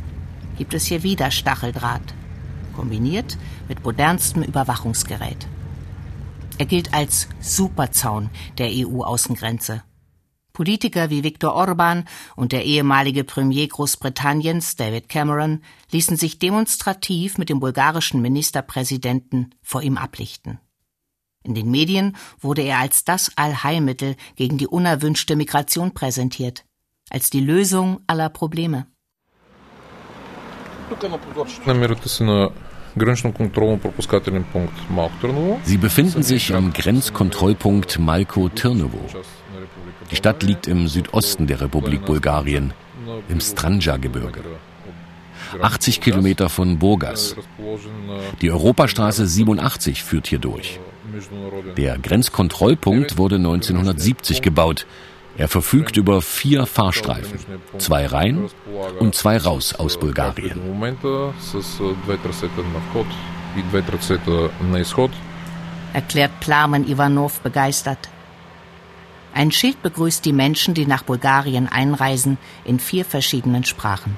gibt 0.59 0.75
es 0.75 0.85
hier 0.85 1.03
wieder 1.03 1.31
Stacheldraht, 1.31 2.13
kombiniert 2.75 3.39
mit 3.69 3.85
modernstem 3.85 4.43
Überwachungsgerät. 4.43 5.49
Er 6.59 6.67
gilt 6.67 6.93
als 6.93 7.29
Superzaun 7.41 8.29
der 8.59 8.69
EU-Außengrenze. 8.73 9.83
Politiker 10.57 11.11
wie 11.11 11.23
Viktor 11.23 11.53
Orban 11.53 12.07
und 12.35 12.53
der 12.53 12.64
ehemalige 12.64 13.25
Premier 13.25 13.69
Großbritanniens 13.69 14.77
David 14.77 15.11
Cameron 15.11 15.61
ließen 15.90 16.16
sich 16.16 16.38
demonstrativ 16.38 17.37
mit 17.37 17.51
dem 17.51 17.61
bulgarischen 17.61 18.23
Ministerpräsidenten 18.23 19.55
vor 19.61 19.83
ihm 19.83 19.99
ablichten. 19.99 20.59
In 21.45 21.55
den 21.55 21.71
Medien 21.71 22.16
wurde 22.40 22.62
er 22.62 22.79
als 22.79 23.05
das 23.05 23.33
Allheilmittel 23.37 24.16
gegen 24.37 24.57
die 24.57 24.66
unerwünschte 24.66 25.37
Migration 25.37 25.92
präsentiert, 25.92 26.64
als 27.11 27.29
die 27.29 27.40
Lösung 27.40 28.01
aller 28.07 28.31
Probleme. 28.31 28.87
Sie 35.64 35.77
befinden 35.77 36.23
sich 36.23 36.55
am 36.55 36.73
Grenzkontrollpunkt 36.73 37.99
Malko 37.99 38.49
Tirnovo. 38.49 39.05
Die 40.11 40.16
Stadt 40.16 40.42
liegt 40.42 40.66
im 40.66 40.88
Südosten 40.88 41.47
der 41.47 41.61
Republik 41.61 42.05
Bulgarien, 42.05 42.73
im 43.29 43.40
Stranja-Gebirge. 43.40 44.40
80 45.61 46.01
Kilometer 46.01 46.49
von 46.49 46.79
Burgas. 46.79 47.37
Die 48.40 48.51
Europastraße 48.51 49.27
87 49.27 50.03
führt 50.03 50.27
hier 50.27 50.38
durch. 50.38 50.81
Der 51.77 51.99
Grenzkontrollpunkt 51.99 53.16
wurde 53.16 53.37
1970 53.37 54.42
gebaut. 54.42 54.87
Er 55.38 55.49
verfügt 55.49 55.97
über 55.97 56.23
vier 56.23 56.66
Fahrstreifen, 56.66 57.38
zwei 57.79 58.07
rein 58.07 58.49
und 58.99 59.14
zwei 59.14 59.37
raus 59.37 59.75
aus 59.75 59.99
Bulgarien. 59.99 60.61
Erklärt 65.92 66.40
Plamen 66.40 66.88
Ivanov 66.88 67.40
begeistert. 67.40 68.09
Ein 69.37 69.53
Schild 69.53 69.83
begrüßt 69.83 70.25
die 70.25 70.33
Menschen, 70.33 70.72
die 70.72 70.87
nach 70.87 71.03
Bulgarien 71.03 71.68
einreisen, 71.68 72.38
in 72.64 72.81
vier 72.81 73.05
verschiedenen 73.05 73.64
Sprachen. 73.64 74.16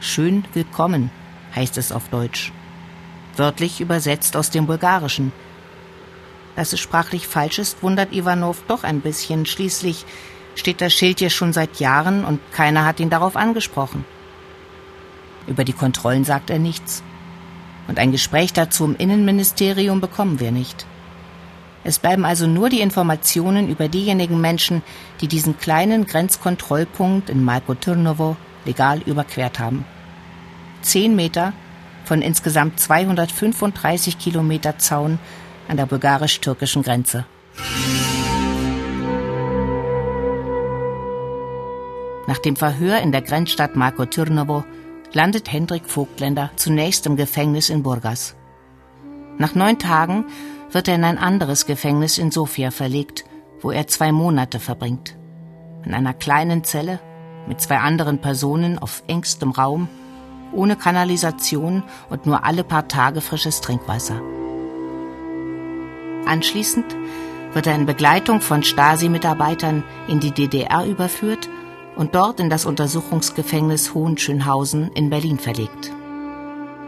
Schön 0.00 0.46
willkommen 0.54 1.10
heißt 1.54 1.76
es 1.76 1.92
auf 1.92 2.08
Deutsch. 2.08 2.50
Wörtlich 3.36 3.78
übersetzt 3.82 4.34
aus 4.34 4.48
dem 4.48 4.66
Bulgarischen. 4.66 5.32
Dass 6.54 6.72
es 6.72 6.80
sprachlich 6.80 7.26
falsch 7.26 7.58
ist, 7.58 7.82
wundert 7.82 8.14
Ivanov 8.14 8.62
doch 8.68 8.84
ein 8.84 9.02
bisschen. 9.02 9.44
Schließlich 9.44 10.06
steht 10.54 10.80
das 10.80 10.94
Schild 10.94 11.18
hier 11.18 11.28
schon 11.28 11.52
seit 11.52 11.78
Jahren 11.78 12.24
und 12.24 12.40
keiner 12.52 12.86
hat 12.86 13.00
ihn 13.00 13.10
darauf 13.10 13.36
angesprochen. 13.36 14.06
Über 15.46 15.64
die 15.64 15.74
Kontrollen 15.74 16.24
sagt 16.24 16.48
er 16.48 16.58
nichts. 16.58 17.02
Und 17.86 17.98
ein 17.98 18.12
Gespräch 18.12 18.54
dazu 18.54 18.86
im 18.86 18.96
Innenministerium 18.96 20.00
bekommen 20.00 20.40
wir 20.40 20.52
nicht. 20.52 20.86
Es 21.86 22.00
bleiben 22.00 22.24
also 22.24 22.48
nur 22.48 22.68
die 22.68 22.80
Informationen 22.80 23.68
über 23.68 23.86
diejenigen 23.86 24.40
Menschen, 24.40 24.82
die 25.20 25.28
diesen 25.28 25.56
kleinen 25.56 26.04
Grenzkontrollpunkt 26.04 27.30
in 27.30 27.44
Malko 27.44 27.74
Turnovo 27.74 28.36
legal 28.64 29.02
überquert 29.06 29.60
haben. 29.60 29.84
Zehn 30.82 31.14
Meter 31.14 31.52
von 32.04 32.22
insgesamt 32.22 32.80
235 32.80 34.18
Kilometer 34.18 34.78
Zaun 34.78 35.20
an 35.68 35.76
der 35.76 35.86
bulgarisch-türkischen 35.86 36.82
Grenze. 36.82 37.24
Nach 42.26 42.38
dem 42.38 42.56
Verhör 42.56 42.98
in 42.98 43.12
der 43.12 43.22
Grenzstadt 43.22 43.76
Marko 43.76 44.06
Turnovo 44.06 44.64
landet 45.12 45.52
Hendrik 45.52 45.88
Vogtländer 45.88 46.50
zunächst 46.56 47.06
im 47.06 47.14
Gefängnis 47.14 47.70
in 47.70 47.84
Burgas. 47.84 48.34
Nach 49.38 49.54
neun 49.54 49.78
Tagen 49.78 50.24
wird 50.70 50.88
er 50.88 50.94
in 50.94 51.04
ein 51.04 51.18
anderes 51.18 51.66
Gefängnis 51.66 52.18
in 52.18 52.30
Sofia 52.30 52.70
verlegt, 52.70 53.24
wo 53.60 53.70
er 53.70 53.86
zwei 53.86 54.12
Monate 54.12 54.60
verbringt. 54.60 55.16
In 55.84 55.94
einer 55.94 56.14
kleinen 56.14 56.64
Zelle 56.64 57.00
mit 57.46 57.60
zwei 57.60 57.78
anderen 57.78 58.20
Personen 58.20 58.78
auf 58.78 59.02
engstem 59.06 59.50
Raum, 59.50 59.88
ohne 60.52 60.76
Kanalisation 60.76 61.82
und 62.10 62.26
nur 62.26 62.44
alle 62.44 62.64
paar 62.64 62.88
Tage 62.88 63.20
frisches 63.20 63.60
Trinkwasser. 63.60 64.20
Anschließend 66.26 66.96
wird 67.52 67.66
er 67.66 67.74
in 67.74 67.86
Begleitung 67.86 68.40
von 68.40 68.62
Stasi-Mitarbeitern 68.62 69.84
in 70.08 70.20
die 70.20 70.32
DDR 70.32 70.84
überführt 70.84 71.48
und 71.94 72.14
dort 72.14 72.40
in 72.40 72.50
das 72.50 72.66
Untersuchungsgefängnis 72.66 73.94
Hohenschönhausen 73.94 74.90
in 74.92 75.08
Berlin 75.08 75.38
verlegt. 75.38 75.92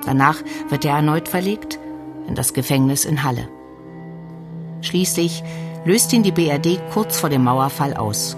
Danach 0.05 0.43
wird 0.69 0.85
er 0.85 0.97
erneut 0.97 1.29
verlegt 1.29 1.79
in 2.27 2.35
das 2.35 2.53
Gefängnis 2.53 3.05
in 3.05 3.23
Halle. 3.23 3.49
Schließlich 4.81 5.43
löst 5.85 6.13
ihn 6.13 6.23
die 6.23 6.33
BRD 6.33 6.81
kurz 6.93 7.19
vor 7.19 7.31
dem 7.31 7.45
Mauerfall 7.45 7.95
aus. 7.95 8.37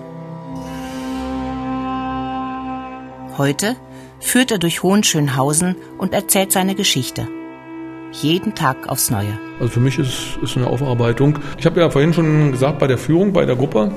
Heute 3.36 3.76
führt 4.20 4.50
er 4.50 4.58
durch 4.58 4.82
Hohenschönhausen 4.82 5.76
und 5.98 6.12
erzählt 6.12 6.52
seine 6.52 6.74
Geschichte. 6.74 7.26
Jeden 8.12 8.54
Tag 8.54 8.88
aufs 8.88 9.10
Neue. 9.10 9.38
Also 9.60 9.72
für 9.72 9.80
mich 9.80 9.98
ist 9.98 10.38
es 10.42 10.56
eine 10.56 10.66
Aufarbeitung. 10.66 11.38
Ich 11.58 11.64
habe 11.64 11.80
ja 11.80 11.90
vorhin 11.90 12.12
schon 12.12 12.52
gesagt 12.52 12.78
bei 12.78 12.86
der 12.86 12.98
Führung, 12.98 13.32
bei 13.32 13.46
der 13.46 13.56
Gruppe, 13.56 13.92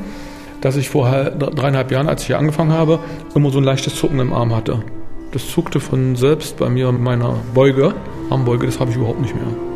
dass 0.62 0.76
ich 0.76 0.90
vor 0.90 1.10
dreieinhalb 1.10 1.92
Jahren, 1.92 2.08
als 2.08 2.22
ich 2.22 2.28
hier 2.28 2.38
angefangen 2.38 2.72
habe, 2.72 3.00
immer 3.36 3.50
so 3.50 3.58
ein 3.58 3.64
leichtes 3.64 3.96
Zucken 3.96 4.20
im 4.20 4.32
Arm 4.34 4.56
hatte. 4.56 4.84
Das 5.32 5.50
zuckte 5.50 5.80
von 5.80 6.16
selbst 6.16 6.58
bei 6.58 6.70
mir 6.70 6.90
in 6.90 7.02
meiner 7.02 7.36
Beuge, 7.54 7.96
Armbeuge, 8.30 8.68
das 8.68 8.80
habe 8.80 8.92
ich 8.92 8.98
überhaupt 8.98 9.20
nicht 9.20 9.34
mehr. 9.36 9.73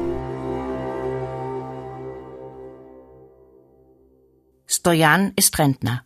Stojan 4.87 5.33
ist 5.35 5.59
Rentner. 5.59 6.05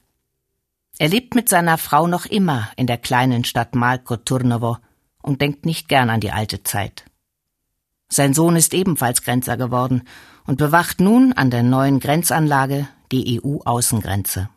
Er 0.97 1.07
lebt 1.07 1.35
mit 1.35 1.49
seiner 1.49 1.77
Frau 1.77 2.07
noch 2.07 2.25
immer 2.25 2.71
in 2.77 2.87
der 2.87 2.97
kleinen 2.97 3.43
Stadt 3.43 3.75
Malko 3.75 4.17
Turnovo 4.17 4.79
und 5.21 5.39
denkt 5.39 5.67
nicht 5.67 5.87
gern 5.87 6.09
an 6.09 6.19
die 6.19 6.31
alte 6.31 6.63
Zeit. 6.63 7.05
Sein 8.09 8.33
Sohn 8.33 8.55
ist 8.55 8.73
ebenfalls 8.73 9.21
Grenzer 9.21 9.55
geworden 9.55 10.01
und 10.47 10.57
bewacht 10.57 10.99
nun 10.99 11.31
an 11.33 11.51
der 11.51 11.61
neuen 11.61 11.99
Grenzanlage 11.99 12.87
die 13.11 13.39
EU-Außengrenze. 13.39 14.49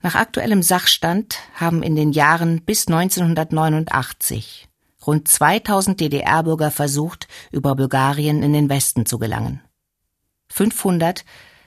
Nach 0.00 0.14
aktuellem 0.14 0.62
Sachstand 0.62 1.40
haben 1.56 1.82
in 1.82 1.96
den 1.96 2.12
Jahren 2.12 2.62
bis 2.62 2.86
1989 2.86 4.68
rund 5.04 5.26
2000 5.26 5.98
DDR-Bürger 5.98 6.70
versucht, 6.70 7.26
über 7.50 7.74
Bulgarien 7.74 8.44
in 8.44 8.52
den 8.52 8.68
Westen 8.68 9.06
zu 9.06 9.18
gelangen. 9.18 9.60
500 10.50 11.24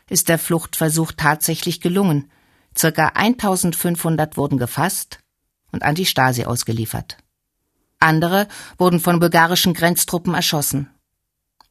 ist 0.09 0.29
der 0.29 0.39
Fluchtversuch 0.39 1.11
tatsächlich 1.15 1.81
gelungen. 1.81 2.31
Circa 2.77 3.07
1500 3.15 4.37
wurden 4.37 4.57
gefasst 4.57 5.19
und 5.71 5.83
an 5.83 5.95
die 5.95 6.05
Stasi 6.05 6.45
ausgeliefert. 6.45 7.17
Andere 7.99 8.47
wurden 8.77 8.99
von 8.99 9.19
bulgarischen 9.19 9.73
Grenztruppen 9.73 10.33
erschossen. 10.33 10.89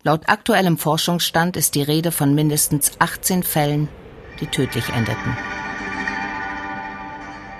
Laut 0.03 0.29
aktuellem 0.29 0.79
Forschungsstand 0.79 1.57
ist 1.57 1.75
die 1.75 1.83
Rede 1.83 2.13
von 2.13 2.35
mindestens 2.35 2.93
18 2.99 3.43
Fällen, 3.43 3.89
die 4.41 4.47
tödlich 4.47 4.89
endeten. 4.91 5.37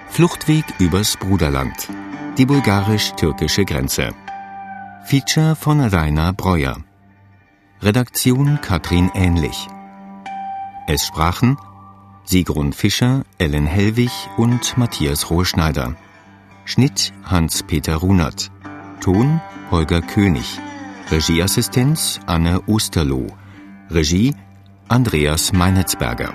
Fluchtweg 0.09 0.65
übers 0.79 1.17
Bruderland. 1.17 1.89
Die 2.39 2.47
bulgarisch-türkische 2.47 3.65
Grenze. 3.65 4.15
Feature 5.05 5.57
von 5.57 5.81
Rainer 5.81 6.33
Breuer. 6.33 6.79
Redaktion 7.83 8.61
Katrin 8.61 9.11
Ähnlich. 9.15 9.69
Es 10.89 11.05
sprachen 11.05 11.59
Sigrun 12.25 12.73
Fischer, 12.73 13.25
Ellen 13.39 13.67
Hellwig 13.67 14.13
und 14.37 14.79
Matthias 14.79 15.31
Rohrschneider. 15.31 15.97
Schnitt 16.65 17.13
Hans-Peter 17.25 17.97
Runert. 17.97 18.53
Ton 19.01 19.41
Holger 19.73 20.01
König. 20.01 20.61
Regieassistenz 21.11 22.21
Anne 22.27 22.61
Osterloh. 22.69 23.27
Regie 23.91 24.35
Andreas 24.87 25.53
Meinetzberger. 25.53 26.33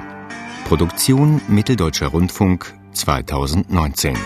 Produktion 0.67 1.41
Mitteldeutscher 1.47 2.07
Rundfunk 2.07 2.73
2019 2.91 4.17